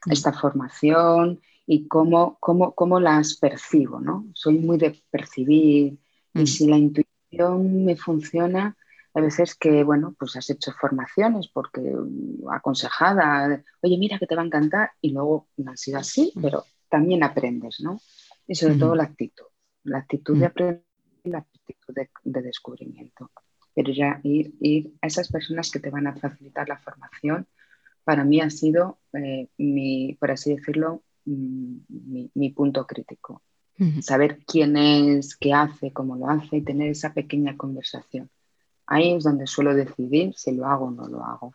[0.05, 3.99] esta formación y cómo, cómo, cómo las percibo.
[3.99, 4.25] ¿no?
[4.33, 5.99] Soy muy de percibir
[6.33, 8.75] y si la intuición me funciona,
[9.13, 14.36] a veces que, bueno, pues has hecho formaciones porque mm, aconsejada, oye, mira que te
[14.36, 17.99] va a encantar y luego no ha sido así, pero también aprendes, ¿no?
[18.47, 19.45] Y sobre todo la actitud,
[19.83, 20.83] la actitud de aprender
[21.23, 23.31] y la actitud de, descubrimiento.
[23.75, 27.47] Pero ya ir, ir, a esas personas que te van a facilitar la formación,
[28.03, 33.41] para mí ha sido, eh, mi, por así decirlo, mm, mi, mi punto crítico.
[34.01, 38.29] Saber quién es, qué hace, cómo lo hace y tener esa pequeña conversación
[38.86, 41.53] Ahí es donde suelo decidir si lo hago o no lo hago.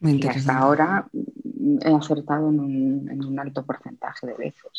[0.00, 4.70] Y hasta ahora mm, he acertado en un, alto porcentaje de veces.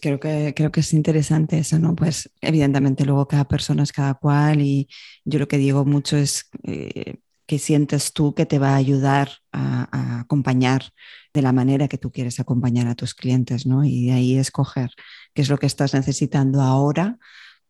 [0.00, 1.94] Creo, que, creo que es interesante eso, ¿no?
[1.94, 4.88] Pues evidentemente luego cada persona es cada cual y
[5.24, 9.30] yo lo que digo mucho es eh, que sientes tú que te va a ayudar
[9.52, 10.90] a, a, acompañar
[11.32, 13.84] de la manera que tú quieres acompañar a tus clientes, ¿no?
[13.84, 14.90] Y de ahí escoger
[15.34, 17.18] qué es lo que estás necesitando ahora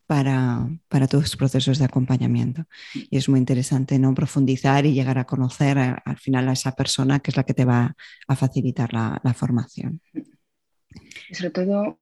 [0.09, 2.65] para, para tus procesos de acompañamiento.
[2.95, 4.15] Y es muy interesante ¿no?
[4.15, 7.67] profundizar y llegar a conocer al final a esa persona que es la que te
[7.67, 7.95] va
[8.27, 10.01] a facilitar la, formación.
[11.29, 11.99] Y sobre todo,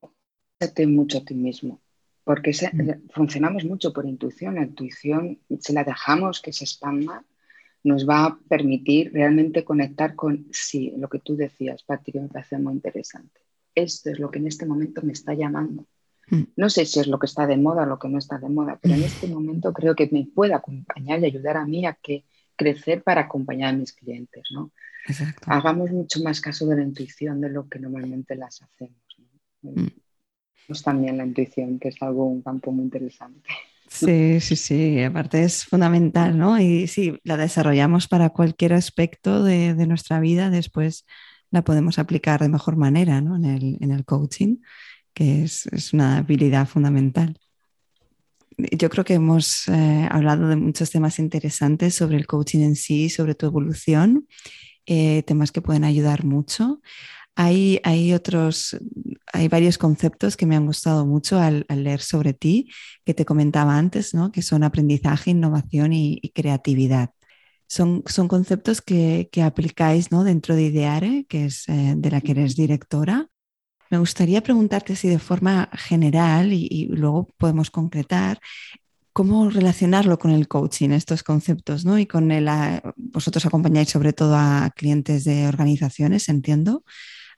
[0.59, 1.81] date mucho a ti mismo,
[2.23, 3.09] porque mm.
[3.11, 4.55] funcionamos mucho por intuición.
[4.55, 7.23] La intuición, si la dejamos que se expanda,
[7.83, 12.27] nos va a permitir realmente conectar con, sí, lo que tú decías, Pati, que me
[12.27, 13.41] parece muy interesante.
[13.75, 15.85] Esto es lo que en este momento me está llamando
[16.29, 16.43] Mm.
[16.55, 18.49] No sé si es lo que está de moda o lo que no está de
[18.49, 21.93] moda, pero en este momento creo que me puede acompañar y ayudar a mí a
[21.93, 24.43] que crecer para acompañar a mis clientes.
[24.51, 24.71] ¿no?
[25.45, 29.01] Hagamos mucho más caso de la intuición de lo que normalmente las hacemos.
[30.67, 33.49] Pues también la intuición, que es algo, un campo muy interesante.
[33.87, 36.59] Sí, sí, sí, aparte es fundamental, ¿no?
[36.59, 41.05] Y sí, la desarrollamos para cualquier aspecto de, de nuestra vida, después
[41.51, 43.37] la podemos aplicar de mejor manera, ¿no?
[43.37, 44.57] En el, en el coaching
[45.17, 47.39] que es, una habilidad fundamental.
[48.55, 53.09] Yo creo que hemos eh, hablado de muchos temas interesantes sobre el coaching en sí,
[53.09, 54.27] sobre tu evolución,
[54.85, 56.81] eh, temas que pueden ayudar mucho.
[57.39, 58.75] Hay, hay, otros,
[59.31, 62.71] hay varios conceptos que me han gustado mucho al, leer sobre ti,
[63.05, 64.31] que te comentaba antes, ¿no?
[64.31, 67.11] que son aprendizaje, innovación y, creatividad.
[67.67, 70.23] Son, son, conceptos que, que aplicáis ¿no?
[70.23, 73.29] dentro de Ideare, que es eh, de la que eres directora.
[73.91, 78.39] Me gustaría preguntarte si de forma general y, luego podemos concretar
[79.13, 81.99] cómo relacionarlo con el coaching, estos conceptos, ¿no?
[81.99, 82.49] Y con el,
[82.95, 86.83] vosotros acompañáis sobre todo a clientes de organizaciones, entiendo,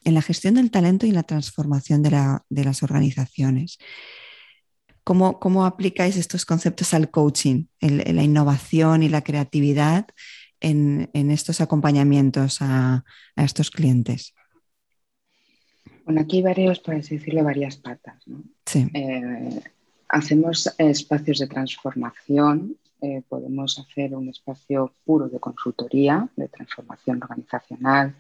[0.04, 3.78] en la gestión del talento y la transformación de, las organizaciones.
[5.04, 10.08] ¿Cómo, ¿Cómo, aplicáis estos conceptos al coaching, la innovación y la creatividad
[10.60, 13.04] en, estos acompañamientos a
[13.36, 14.34] estos clientes?
[16.10, 18.24] Bueno, aquí hay varios, por así decirlo, varias patas.
[18.74, 19.62] Eh,
[20.08, 28.16] hacemos espacios de transformación, eh, podemos hacer un espacio puro de consultoría, de transformación organizacional,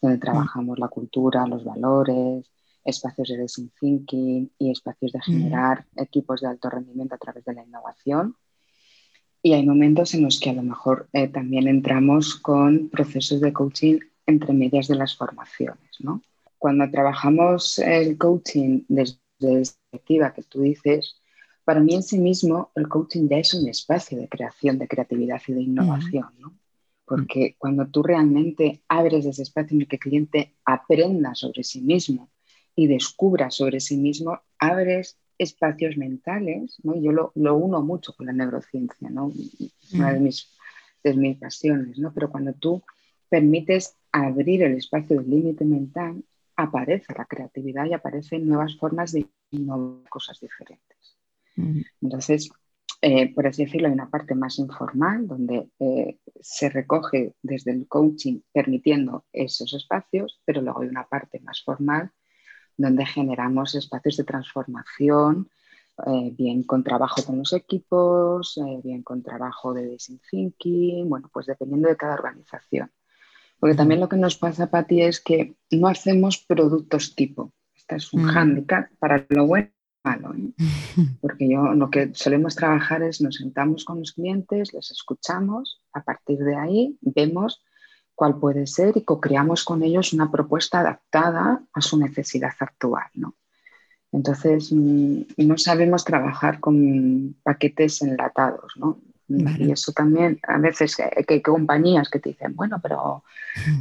[0.00, 2.50] donde trabajamos la cultura, los valores,
[2.84, 7.54] espacios de design thinking y espacios de generar equipos de alto rendimiento a través de
[7.54, 8.36] la innovación.
[9.42, 13.52] Y hay momentos en los que a lo mejor eh, también entramos con procesos de
[13.52, 16.00] coaching entre medias de las formaciones.
[16.00, 16.22] ¿no?
[16.58, 21.16] Cuando trabajamos el coaching desde la perspectiva que tú dices,
[21.64, 25.40] para mí en sí mismo el coaching ya es un espacio de creación, de creatividad
[25.46, 26.28] y de innovación.
[26.38, 26.54] ¿no?
[27.04, 31.80] Porque cuando tú realmente abres ese espacio en el que el cliente aprenda sobre sí
[31.80, 32.30] mismo
[32.74, 37.00] y descubra sobre sí mismo, abres espacios mentales, ¿no?
[37.00, 39.32] yo lo, lo, uno mucho con la neurociencia, ¿no?
[39.92, 40.48] una de mis,
[41.02, 42.12] de mis pasiones, ¿no?
[42.14, 42.82] pero cuando tú
[43.28, 46.24] permites abrir el espacio del límite mental,
[46.56, 51.18] aparece la creatividad y aparecen nuevas formas de innovar cosas diferentes.
[52.00, 52.50] Entonces,
[53.06, 57.86] eh, por así decirlo, hay una parte más informal donde eh, se recoge desde el
[57.86, 62.12] coaching permitiendo esos espacios, pero luego hay una parte más formal
[62.78, 65.50] donde generamos espacios de transformación,
[66.06, 71.44] eh, bien con trabajo con los equipos, bien con trabajo de design thinking, bueno, pues
[71.44, 72.90] dependiendo de cada organización.
[73.60, 77.52] Porque también lo que nos pasa, Pati, es que no hacemos productos tipo.
[77.76, 79.68] Este es un hándicap para lo bueno
[80.04, 80.52] malo, ¿eh?
[81.20, 86.02] porque yo lo que solemos trabajar es nos sentamos con los clientes, les escuchamos, a
[86.02, 87.62] partir de ahí vemos
[88.14, 93.06] cuál puede ser y co-creamos con ellos una propuesta adaptada a su necesidad actual.
[93.14, 93.34] ¿no?
[94.12, 99.00] Entonces, mm, no sabemos trabajar con paquetes enlatados, ¿no?
[99.26, 103.24] Y eso también, a veces hay que, compañías que te dicen, bueno, pero,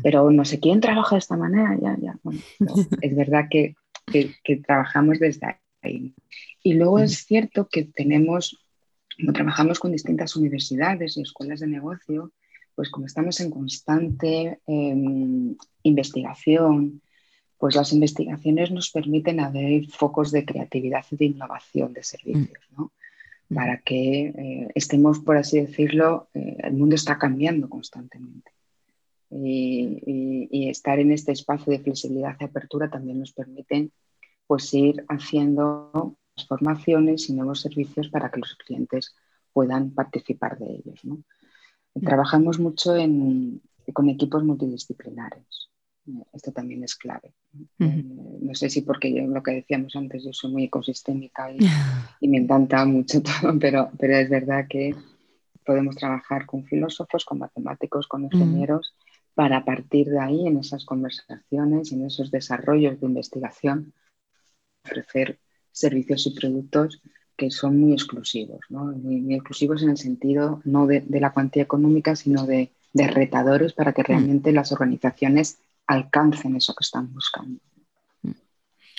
[0.01, 2.17] pero no sé quién trabaja de esta manera, ya, ya.
[2.23, 2.39] Bueno,
[3.01, 5.47] es verdad que, que, que, trabajamos desde
[5.83, 6.13] ahí.
[6.63, 8.65] Y luego es cierto que tenemos,
[9.17, 12.31] como trabajamos con distintas universidades y escuelas de negocio,
[12.75, 17.01] pues como estamos en constante em, investigación,
[17.57, 22.91] pues las investigaciones nos permiten abrir focos de creatividad y de innovación de servicios, ¿no?
[23.53, 28.51] Para que eh, estemos, por así decirlo, eh, el mundo está cambiando constantemente.
[29.29, 33.89] Y, y, estar en este espacio de flexibilidad y apertura también nos permite
[34.53, 36.15] pues ir haciendo
[36.47, 39.15] formaciones y nuevos servicios para que los clientes
[39.51, 40.99] puedan participar de ellos.
[41.01, 42.05] Mm.
[42.05, 42.93] Trabajamos mucho
[43.93, 45.71] con equipos multidisciplinares.
[46.33, 47.33] Esto también es clave.
[47.79, 48.03] Eh,
[48.41, 51.57] no sé si porque lo que decíamos antes, yo soy muy ecosistémica y,
[52.21, 54.95] y, me encanta mucho todo, pero, pero es verdad que
[55.65, 58.25] podemos trabajar con filósofos, con matemáticos, con mm.
[58.25, 58.93] ingenieros,
[59.33, 63.95] para a partir de ahí, en esas conversaciones, en esos desarrollos de investigación,
[64.83, 65.39] ofrecer
[65.71, 67.01] servicios y productos
[67.35, 72.45] que son muy exclusivos, muy, exclusivos en el sentido no de, la cuantía económica, sino
[72.45, 74.05] de, retadores para que mm.
[74.05, 75.57] realmente las organizaciones
[75.87, 77.59] alcancen eso que están buscando.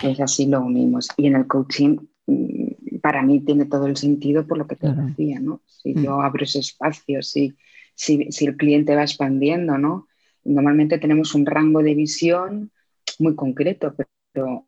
[0.01, 1.09] Pues así lo unimos.
[1.17, 4.93] Y en el coaching, mm, para mí tiene todo el sentido por lo que te
[4.93, 5.61] decía, ¿no?
[5.67, 7.55] Si yo abro ese espacio, si,
[7.95, 10.09] si, si, el cliente va expandiendo, ¿no?
[10.43, 12.73] Normalmente tenemos un rango de visión
[13.21, 13.95] muy concreto,
[14.33, 14.67] pero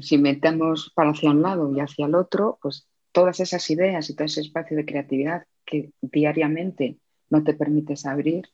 [0.00, 4.14] si metemos para hacia un lado y hacia el otro, pues todas esas ideas y
[4.14, 6.98] todo ese espacio de creatividad que diariamente
[7.30, 8.48] no te permites abrir,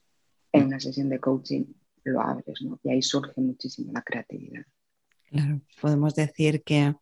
[0.52, 1.64] en una sesión de coaching
[2.04, 2.78] lo abres, ¿no?
[2.82, 4.64] Y ahí surge muchísimo la creatividad.
[5.30, 6.94] Claro, podemos decir que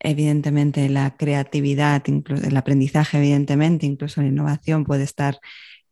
[0.00, 5.38] evidentemente la creatividad, incluso el aprendizaje, evidentemente, incluso la innovación puede estar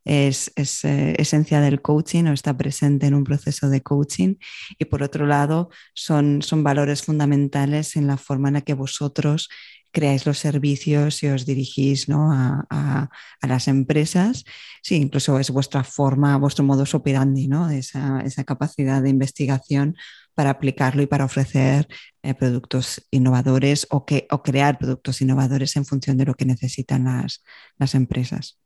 [0.06, 0.50] es,
[0.84, 4.36] eh, esencia del coaching o está presente en un proceso de coaching
[4.78, 9.48] y por otro lado son, son valores fundamentales en la forma en la que vosotros
[9.96, 12.30] creáis los servicios y os dirigís ¿no?
[12.30, 13.08] a,
[13.42, 14.44] las empresas.
[14.82, 17.70] Sí, incluso es vuestra forma, vuestro modus operandi, ¿no?
[17.70, 19.96] esa, esa capacidad de investigación
[20.34, 21.88] para aplicarlo y para ofrecer
[22.22, 27.04] eh, productos innovadores o, que, o crear productos innovadores en función de lo que necesitan
[27.04, 27.42] las,
[27.78, 28.58] las empresas.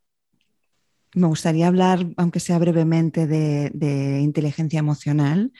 [1.14, 5.52] Me gustaría hablar, aunque sea brevemente, de, inteligencia emocional.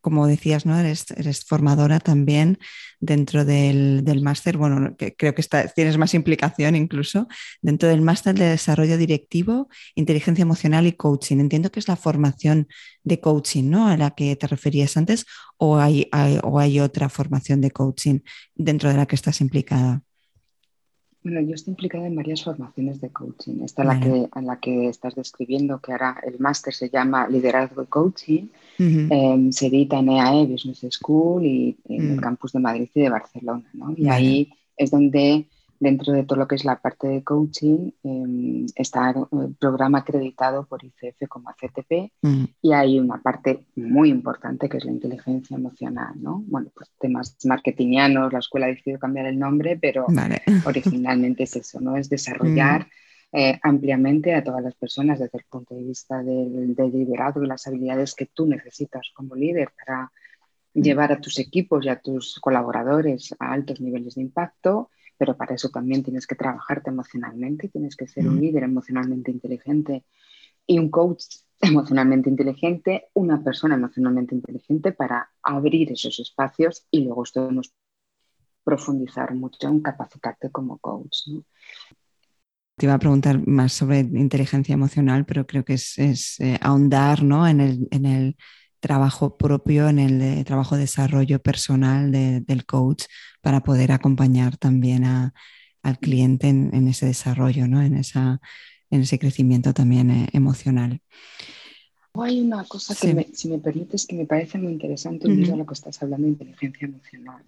[0.00, 0.78] Como decías, ¿no?
[0.78, 1.06] Eres,
[1.46, 2.58] formadora también
[3.00, 4.56] dentro del, máster.
[4.58, 5.42] Bueno, creo que
[5.74, 7.26] tienes más implicación incluso
[7.62, 11.38] dentro del máster de desarrollo directivo, inteligencia emocional y coaching.
[11.38, 12.68] Entiendo que es la formación
[13.02, 13.88] de coaching, ¿no?
[13.88, 15.26] A la que te referías antes,
[15.56, 16.08] o hay,
[16.42, 18.20] o hay otra formación de coaching
[18.54, 20.03] dentro de la que estás implicada.
[21.24, 23.62] Bueno, yo estoy implicada en varias formaciones de coaching.
[23.64, 27.82] Esta la que, en la que estás describiendo, que ahora el máster se llama Liderazgo
[27.82, 28.48] y Coaching,
[28.78, 32.20] em, se edita en EAE Business School y en el mm.
[32.20, 33.64] campus de Madrid y de Barcelona.
[33.72, 33.94] ¿no?
[33.96, 35.46] Y ahí es donde
[35.84, 40.64] dentro de todo lo que es la parte de coaching, em, está el programa acreditado
[40.64, 42.44] por ICF como ACTP mm.
[42.62, 46.42] y hay una parte muy importante que es la inteligencia emocional, ¿no?
[46.46, 50.06] Bueno, pues temas marketingianos, la escuela ha decidido cambiar el nombre, pero
[50.66, 51.98] originalmente es eso, ¿no?
[51.98, 53.36] Es desarrollar mm.
[53.36, 57.66] eh, ampliamente a todas las personas desde el punto de vista del, liderazgo y las
[57.66, 60.10] habilidades que tú necesitas como líder para
[60.72, 65.54] llevar a tus equipos y a tus colaboradores a altos niveles de impacto, pero para
[65.54, 70.04] eso también tienes que trabajarte emocionalmente, tienes que ser un líder emocionalmente inteligente
[70.66, 71.24] y un coach
[71.60, 77.72] emocionalmente inteligente, una persona emocionalmente inteligente para abrir esos espacios y luego esto nos
[78.64, 81.28] profundizar mucho en capacitarte como coach.
[82.76, 87.46] Te iba a preguntar más sobre inteligencia emocional, pero creo que es, eh, ahondar ¿no?
[87.46, 88.36] en, el,
[88.80, 93.04] trabajo propio, en el eh, trabajo de desarrollo personal del coach
[93.44, 97.82] para poder acompañar también al cliente en, ese desarrollo, ¿no?
[97.82, 98.40] en, esa,
[98.90, 101.02] en ese crecimiento también eh, emocional.
[102.14, 105.74] Hay una cosa que, si me permites, que me parece muy interesante uh lo que
[105.74, 107.44] estás hablando de inteligencia emocional.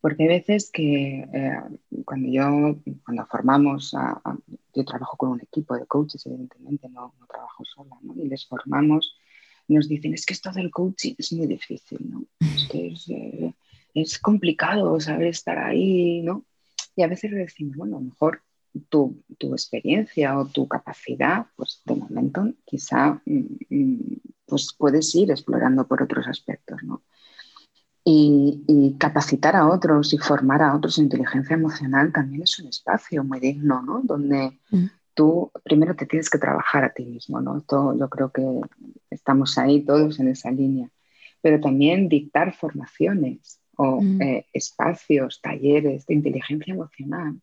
[0.00, 1.56] Porque hay veces que eh,
[2.04, 3.96] cuando yo, cuando formamos,
[4.74, 8.14] yo trabajo con un equipo de coaches, evidentemente no, no trabajo sola, ¿no?
[8.22, 9.16] y les formamos,
[9.68, 12.24] nos dicen, es que esto del coaching es muy difícil, ¿no?
[12.40, 13.54] Es que es, eh,
[14.02, 16.44] es complicado saber estar ahí, ¿no?
[16.96, 18.42] Y a veces decimos, bueno, a lo mejor
[18.88, 25.30] tu, tu, experiencia o tu capacidad, pues de momento quizá mm, mm, pues puedes ir
[25.30, 27.02] explorando por otros aspectos, ¿no?
[28.10, 33.22] Y, capacitar a otros y formar a otros en inteligencia emocional también es un espacio
[33.22, 34.00] muy digno, ¿no?
[34.02, 34.86] Donde mm.
[35.12, 37.62] tú primero te tienes que trabajar a ti mismo, ¿no?
[37.68, 38.42] yo creo que
[39.10, 40.88] estamos ahí todos en esa línea.
[41.42, 44.22] Pero también dictar formaciones o mm.
[44.22, 47.40] eh, espacios, talleres de inteligencia emocional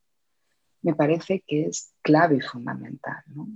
[0.86, 3.48] me parece que es clave y fundamental, ¿no?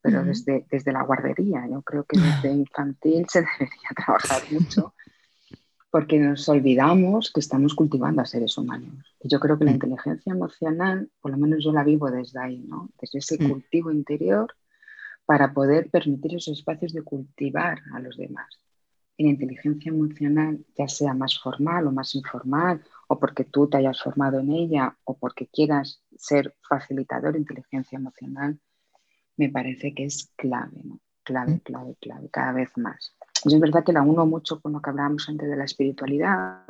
[0.00, 0.26] Pero mm.
[0.26, 4.92] desde, desde la guardería, yo creo que desde infantil se debería trabajar mucho
[5.92, 9.14] porque nos olvidamos que estamos cultivando a seres humanos.
[9.20, 9.74] Y yo creo que la mm.
[9.74, 12.88] inteligencia emocional, por lo menos yo la vivo desde ahí, ¿no?
[13.00, 14.52] desde ese cultivo interior,
[15.24, 18.48] para poder permitir esos espacios de cultivar a los demás.
[19.18, 24.00] La inteligencia emocional, ya sea más formal o más informal, o porque tú te hayas
[24.00, 28.58] formado en ella, o porque quieras ser facilitador de inteligencia emocional,
[29.36, 31.00] me parece que es clave, ¿no?
[31.22, 31.58] clave, mm.
[31.60, 33.14] clave, clave, cada vez más.
[33.42, 36.64] Pues es verdad que la uno mucho con lo que hablábamos antes de la espiritualidad,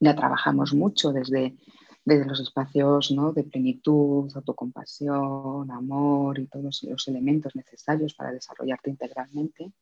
[0.00, 1.56] la trabajamos mucho desde,
[2.04, 3.32] desde los espacios ¿no?
[3.32, 9.72] de plenitud, autocompasión, amor y todos los elementos necesarios para desarrollarte integralmente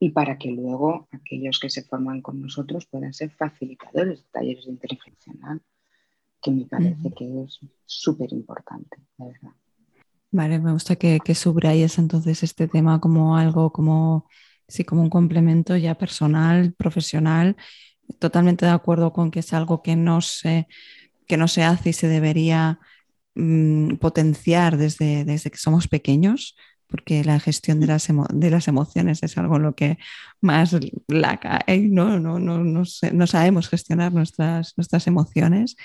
[0.00, 4.64] y para que luego aquellos que se forman con nosotros puedan ser facilitadores de talleres
[4.66, 5.32] de inteligencia
[6.40, 9.50] que me parece que es súper importante, de verdad.
[10.30, 14.26] Vale, me gusta que, que subrayes entonces este tema como algo como
[14.68, 17.56] sí, como un complemento ya personal, profesional.
[18.18, 20.68] Totalmente de acuerdo con que es algo que no se,
[21.26, 22.78] que no se hace y se debería
[23.34, 26.56] mm, potenciar desde, desde que somos pequeños,
[26.88, 29.98] porque la gestión de las, de las emociones es algo en lo que
[30.40, 30.76] más
[31.06, 32.18] la cae, ¿no?
[32.18, 32.82] No, no, no,
[33.12, 35.76] no sabemos gestionar nuestras, nuestras emociones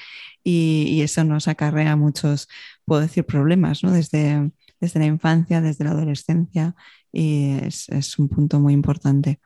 [0.44, 2.48] y, y, eso nos acarrea muchos,
[2.86, 3.92] puedo decir, problemas, ¿no?
[3.92, 6.76] Desde, desde la infancia, desde la adolescencia
[7.14, 9.40] y es, un punto muy importante.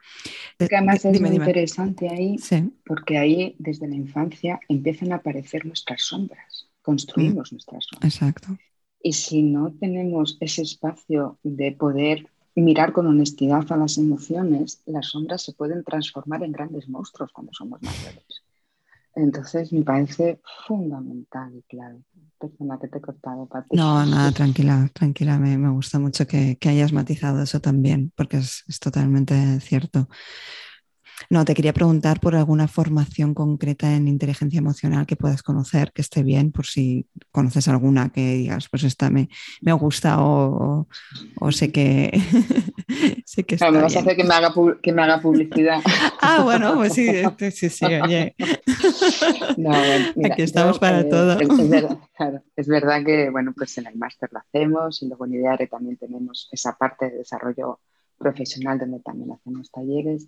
[0.58, 2.38] Es que además es muy interesante ahí,
[2.86, 7.56] porque ahí desde la infancia empiezan a aparecer nuestras sombras, construimos mm.
[7.56, 8.14] nuestras sombras.
[8.14, 8.58] Exacto.
[9.02, 15.08] Y si no tenemos ese espacio de poder mirar con honestidad a las emociones, las
[15.08, 18.44] sombras se pueden transformar en grandes monstruos cuando somos mayores.
[19.16, 22.02] Entonces me parece fundamental y clave.
[22.40, 23.76] Perdona que te he cortado, Pati.
[23.76, 25.40] No, nada, tranquila, tranquila.
[25.40, 30.08] Me, gusta mucho que, hayas matizado eso también, porque es, es totalmente cierto.
[31.30, 36.02] No, te quería preguntar por alguna formación concreta en inteligencia emocional que puedas conocer, que
[36.02, 39.30] esté bien, por si conoces alguna que digas, pues esta me,
[39.62, 40.88] me gusta o,
[41.40, 42.12] o, sé que,
[43.26, 45.82] sé que está me vas a hacer que me, haga, que me haga publicidad.
[46.22, 48.36] ah, bueno, pues sí, este, sí, sí, oye.
[49.58, 51.40] No, Aquí estamos para eh, todo.
[51.40, 55.26] Es, verdad, claro, es verdad que, bueno, pues en el máster lo hacemos y luego
[55.26, 57.80] en IDEARE también tenemos esa parte de desarrollo
[58.18, 60.28] profesional donde también hacemos talleres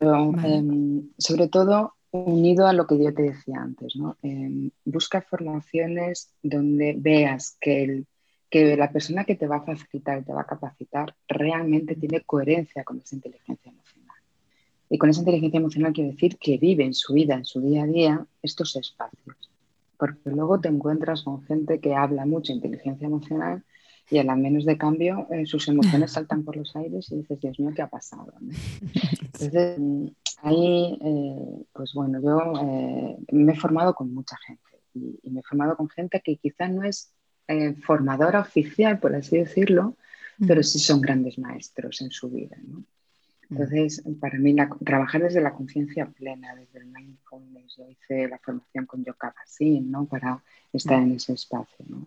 [0.00, 4.16] Em, sobre todo unido a lo que yo te decía antes, ¿no?
[4.22, 8.04] Em, busca formaciones donde veas que,
[8.48, 12.84] que la persona que te va a facilitar te va a capacitar realmente tiene coherencia
[12.84, 14.16] con esa inteligencia emocional.
[14.88, 17.82] Y con esa inteligencia emocional quiero decir que vive en su vida, en su día
[17.82, 19.36] a día, estos espacios.
[19.98, 23.64] Porque luego te encuentras con gente que habla mucho de inteligencia emocional
[24.10, 27.40] y a la menos de cambio eh, sus emociones saltan por los aires y dices,
[27.40, 28.32] Dios mío, ¿qué ha pasado?
[29.20, 30.06] Entonces, mm,
[30.42, 34.62] ahí, eh, pues bueno, yo eh, me he formado con mucha gente
[34.94, 37.12] y, me he formado con gente que quizá no es
[37.48, 39.96] eh, formadora oficial, por así decirlo,
[40.46, 42.56] pero sí son grandes maestros en su vida.
[42.64, 42.84] ¿no?
[43.50, 44.54] Entonces, para mí,
[44.84, 49.90] trabajar desde la conciencia plena, desde el mindfulness, yo hice la formación con Yoka Basin,
[49.90, 50.04] ¿no?
[50.04, 50.42] Para
[50.72, 52.06] estar en ese espacio, ¿no?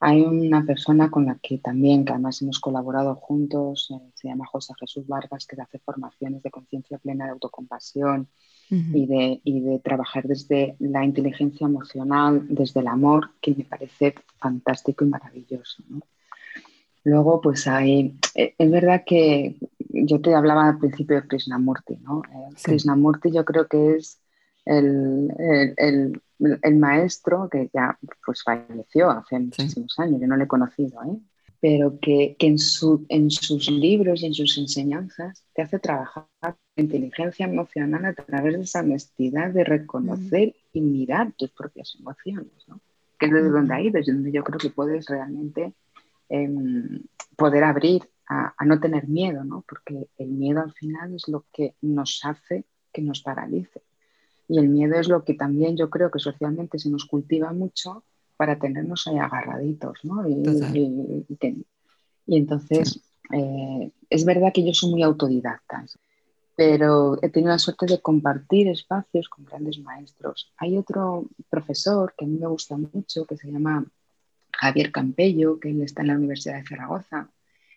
[0.00, 4.46] Hay una persona con la que también, que además hemos colaborado juntos, eh, se llama
[4.46, 8.28] José Jesús Vargas, que hace formaciones de conciencia plena de autocompasión
[8.70, 14.14] y, de, y de trabajar desde la inteligencia emocional, desde el amor, que me parece
[14.38, 15.82] fantástico y maravilloso.
[15.88, 16.02] ¿no?
[17.04, 22.22] Luego, pues hay, eh, es verdad que yo te hablaba al principio de Krishnamurti, ¿no?
[22.24, 24.20] Eh, Krishnamurti yo creo que es
[24.68, 25.32] el,
[25.78, 26.20] el,
[26.62, 31.16] el, maestro que ya pues falleció hace muchísimos años, yo no le he conocido, ¿eh?
[31.60, 36.26] pero que, que en, su, en, sus libros y en sus enseñanzas te hace trabajar
[36.40, 42.52] la inteligencia emocional a través de esa honestidad de reconocer y mirar tus propias emociones,
[42.66, 42.78] ¿no?
[43.18, 45.72] que es desde donde ahí, desde donde yo creo que puedes realmente
[46.28, 47.02] em,
[47.36, 49.64] poder abrir a, a, no tener miedo, ¿no?
[49.66, 53.80] porque el miedo al final es lo que nos hace que nos paralice.
[54.48, 58.02] Y el miedo es lo que también yo creo que socialmente se nos cultiva mucho
[58.36, 60.26] para tenernos ahí agarraditos, ¿no?
[60.26, 61.26] Y,
[62.26, 63.00] y, entonces,
[63.32, 65.84] eh, es verdad que yo soy muy autodidacta,
[66.56, 70.52] pero he tenido la suerte de compartir espacios con grandes maestros.
[70.56, 73.84] Hay otro profesor que a mí me gusta mucho, que se llama
[74.52, 77.30] Javier Campello, que él está en la Universidad de Zaragoza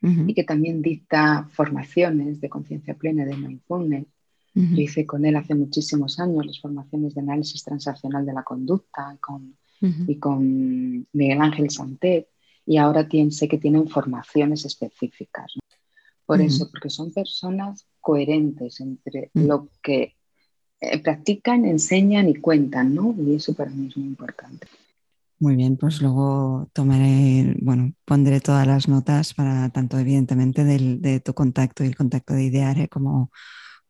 [0.03, 4.07] y que también dicta formaciones de conciencia plena de mindfulness
[4.53, 9.17] yo hice con él hace muchísimos años las formaciones de análisis transaccional de la conducta
[9.21, 12.27] con, y con Miguel Ángel Santet
[12.65, 15.53] y ahora sé que tienen formaciones específicas.
[16.25, 20.15] Por eso, porque son personas coherentes entre lo que
[20.79, 23.13] eh, practican, enseñan y cuentan, ¿no?
[23.17, 24.67] Y eso para mí es muy importante.
[25.39, 31.19] Muy bien, pues luego tomaré, bueno, pondré todas las notas para tanto evidentemente del, de
[31.19, 33.31] tu contacto y el contacto de Ideare como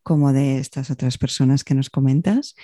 [0.03, 2.55] como de estas otras personas que nos comentas.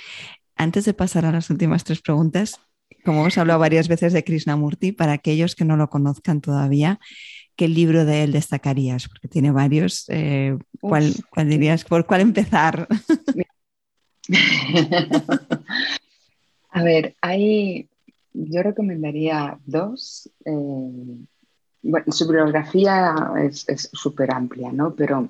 [0.56, 2.60] Antes de pasar a las últimas tres preguntas,
[3.06, 7.00] como hemos hablado varias veces de Krishnamurti, para aquellos que no lo conozcan todavía,
[7.56, 9.08] ¿qué libro de él destacarías?
[9.08, 10.06] Porque tiene varios.
[10.10, 11.14] Eh, ¿cuál,
[11.46, 11.84] dirías?
[11.84, 12.88] ¿Por cuál empezar?
[16.70, 17.88] A ver, hay,
[18.34, 20.30] yo recomendaría dos.
[20.46, 21.18] Eh,
[22.08, 24.94] su biografía es súper amplia, ¿no?
[24.94, 25.30] Pero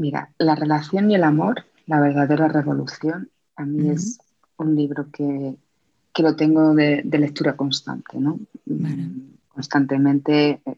[0.00, 4.18] Mira, La relación y el amor, la verdadera revolución, a mí es
[4.56, 5.56] un libro que,
[6.22, 8.40] lo tengo de, lectura constante, ¿no?
[9.48, 10.76] Constantemente eh,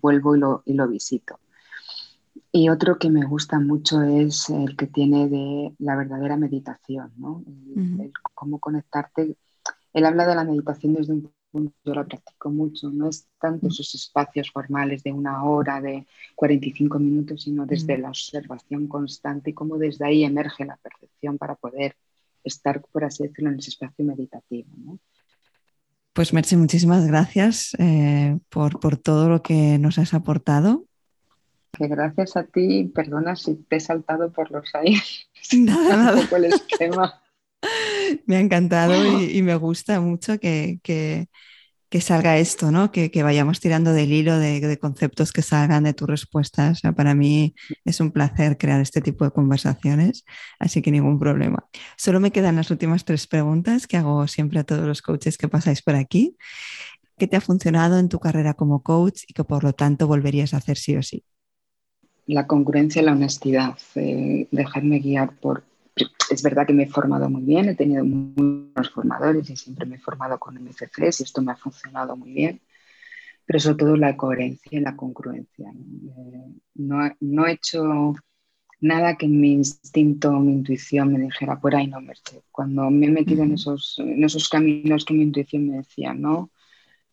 [0.00, 1.40] vuelvo y lo, y lo, visito.
[2.52, 7.42] Y otro que me gusta mucho es el que tiene de la verdadera meditación, ¿no?
[8.34, 9.36] cómo conectarte.
[9.92, 13.70] Él habla de la meditación desde un yo la practico mucho, no es tanto mm.
[13.70, 18.02] esos espacios formales de una hora, de 45 minutos, sino desde mm.
[18.02, 21.96] la observación constante y cómo desde ahí emerge la percepción para poder
[22.44, 24.98] estar, por así decirlo, en ese espacio meditativo.
[26.12, 30.84] Pues Merche, muchísimas gracias eh, por, todo lo que nos has aportado.
[31.78, 35.28] gracias a ti, perdona si te he saltado por los aires.
[35.56, 36.36] Nada, nada.
[36.36, 37.20] el esquema.
[38.26, 41.28] me ha encantado y, me gusta mucho que,
[42.00, 42.90] salga esto, ¿no?
[42.90, 46.80] Que, vayamos tirando del hilo de, conceptos que salgan de tus respuestas.
[46.96, 47.54] para mí
[47.84, 50.24] es un placer crear este tipo de conversaciones,
[50.58, 51.66] así que ningún problema.
[51.96, 55.48] Solo me quedan las últimas tres preguntas que hago siempre a todos los coaches que
[55.48, 56.36] pasáis por aquí.
[57.18, 60.54] ¿Qué te ha funcionado en tu carrera como coach y que por lo tanto volverías
[60.54, 61.22] a hacer sí o sí?
[62.26, 65.64] La congruencia y la honestidad, eh, dejarme guiar por
[66.30, 69.86] es verdad que me he formado muy bien, he tenido muy buenos formadores y siempre
[69.86, 72.60] me he formado con MCCs y esto me ha funcionado muy bien,
[73.44, 75.72] pero sobre todo la coherencia y la congruencia.
[76.74, 78.14] No, eh, no, he hecho
[78.80, 82.42] nada que mi instinto mi intuición me dijera por ahí no, Merced.
[82.52, 86.50] Cuando me he metido en, esos, en esos caminos que mi intuición me decía no,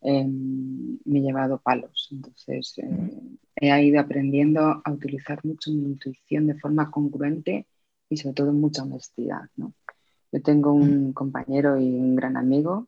[0.01, 2.09] em, me he llevado palos.
[2.11, 3.19] Entonces eh,
[3.55, 7.65] he ido aprendiendo a utilizar mucho mi intuición de forma congruente
[8.09, 9.41] y sobre todo mucha honestidad.
[9.55, 9.73] ¿no?
[10.31, 11.13] Yo tengo un mm.
[11.13, 12.87] compañero y un gran amigo,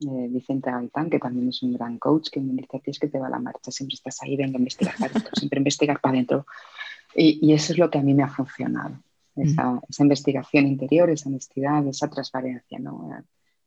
[0.00, 3.18] eh, Vicente Gaitán, que también es un gran coach, que me dice, es que te
[3.18, 6.46] va la marcha, siempre estás ahí, venga a investigar para adentro, siempre investigar para adentro.
[7.14, 8.94] Y, y, eso es lo que a mí me ha funcionado,
[9.34, 9.42] mm.
[9.42, 12.78] esa, esa, investigación interior, esa honestidad, esa transparencia.
[12.78, 13.10] ¿no?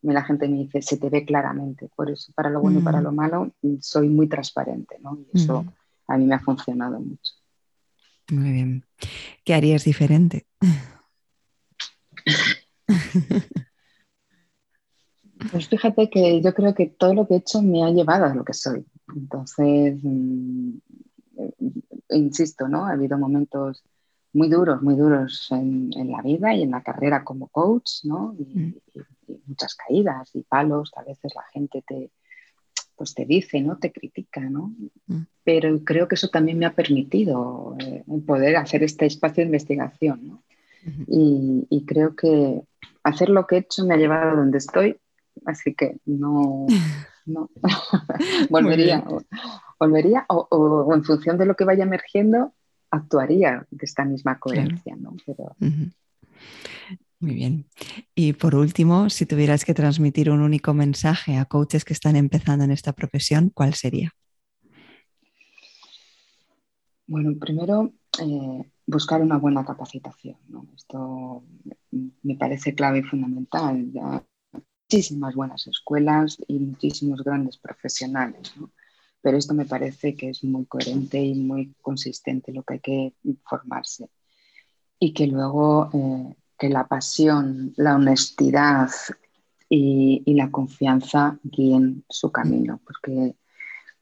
[0.04, 3.02] La gente me dice, se te ve claramente, por eso para lo bueno y para
[3.02, 3.04] mm.
[3.04, 5.18] lo malo soy muy transparente, ¿no?
[5.34, 5.66] y eso
[6.08, 7.34] a mí me ha funcionado mucho.
[8.32, 8.86] Muy bien.
[9.44, 10.48] ¿Qué harías diferente?
[15.52, 18.34] Pues fíjate que yo creo que todo lo que he hecho me ha llevado a
[18.34, 18.86] lo que soy.
[19.16, 20.78] Entonces, mm,
[22.12, 22.86] insisto, ¿no?
[22.86, 23.84] Ha habido momentos
[24.34, 28.36] muy duros, muy duros en, la vida y en la carrera como coach, ¿no?
[28.38, 28.76] Mm.
[29.28, 32.12] Y, muchas caídas y palos, a veces la gente te,
[33.02, 33.80] pues te dice, ¿no?
[33.80, 34.76] Te critica, ¿no?
[35.08, 35.22] Mm.
[35.43, 40.28] Pero creo que eso también me ha permitido eh, poder hacer este espacio de investigación,
[40.28, 40.43] ¿no?
[41.08, 42.62] y, creo que
[43.04, 44.97] hacer lo que he hecho me ha llevado a donde estoy,
[45.45, 46.68] así que no,
[47.26, 47.49] no.
[48.52, 49.04] volvería,
[49.80, 52.54] volvería o, en función de lo que vaya emergiendo,
[52.91, 55.16] actuaría de esta misma coherencia, ¿no?
[55.26, 55.56] Pero...
[57.22, 57.68] Muy bien.
[58.16, 62.66] Y por último, si tuvieras que transmitir un único mensaje a coaches que están empezando
[62.66, 64.12] en esta profesión, ¿cuál sería?
[67.06, 70.38] Bueno, primero, eh, buscar una buena capacitación.
[70.76, 71.44] Esto
[72.24, 73.92] me parece clave y fundamental.
[74.90, 78.52] Muchísimas buenas escuelas y muchísimos grandes profesionales.
[79.22, 83.14] pero esto me parece que es muy coherente y muy consistente lo que hay que
[83.48, 84.10] formarse.
[84.98, 88.91] Y que luego eh, que la pasión, la honestidad
[89.68, 93.36] y, la confianza guíen su camino, porque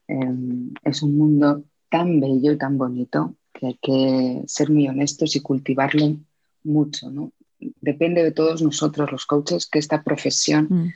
[0.06, 5.36] em, es un mundo tan bello y tan bonito que hay que ser muy honestos
[5.36, 6.18] y cultivarlo
[6.62, 7.08] mucho.
[7.08, 7.32] ¿no?
[7.80, 10.66] Depende de todos nosotros, los coaches, que esta profesión...
[10.68, 10.92] Mm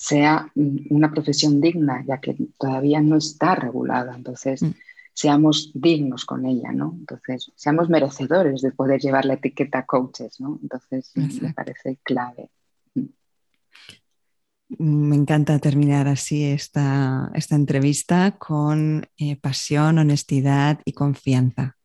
[0.00, 4.14] sea una profesión digna, ya que todavía no está regulada.
[4.16, 4.70] Entonces, mm.
[5.12, 6.94] Seamos dignos con ella, ¿no?
[6.98, 10.58] Entonces, seamos merecedores de poder llevar la etiqueta coaches, ¿no?
[10.62, 12.50] Entonces, me parece clave.
[14.78, 21.76] Me encanta terminar así esta, esta entrevista con eh, pasión, honestidad y confianza.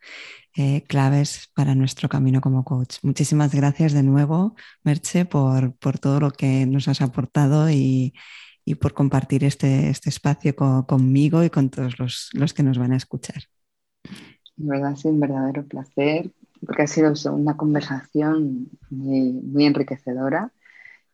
[0.58, 3.00] Eh, claves para nuestro camino como coach.
[3.02, 8.14] Muchísimas gracias de nuevo, Merche, por, todo lo que nos has aportado y,
[8.74, 13.44] por compartir este, este espacio conmigo y con todos los, que nos van a escuchar.
[14.56, 16.32] De verdad, es un verdadero placer,
[16.66, 20.52] porque ha sido una conversación muy, muy enriquecedora.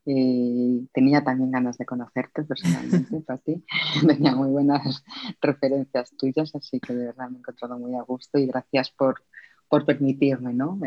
[0.03, 3.63] Y tenía también ganas de conocerte personalmente, Pati.
[4.07, 5.03] Tenía muy buenas
[5.41, 9.21] referencias tuyas, así que de verdad me he encontrado muy a gusto y gracias por,
[9.69, 10.79] por permitirme ¿no?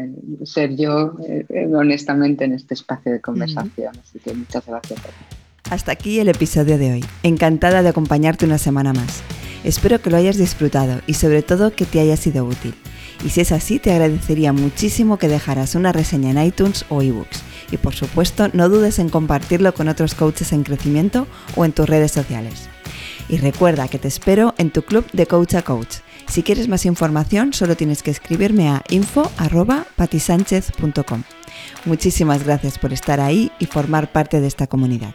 [0.44, 3.94] ser yo eh, eh, honestamente en este espacio de conversación.
[4.00, 5.00] Así que muchas gracias.
[5.70, 7.04] Hasta aquí el episodio de hoy.
[7.22, 9.22] Encantada de acompañarte una semana más.
[9.64, 12.74] Espero que lo hayas disfrutado y sobre todo que te haya sido útil.
[13.24, 17.42] Y si es así, te agradecería muchísimo que dejaras una reseña en iTunes o ebooks.
[17.70, 21.88] Y por supuesto, no dudes en compartirlo con otros coaches en crecimiento o en tus
[21.88, 22.68] redes sociales.
[23.28, 25.96] Y recuerda que te espero en tu club de Coach a Coach
[26.28, 31.22] si quieres más información, solo tienes que escribirme a info.patisánchez.com.
[31.84, 35.14] Muchísimas gracias por estar ahí y formar parte de esta comunidad.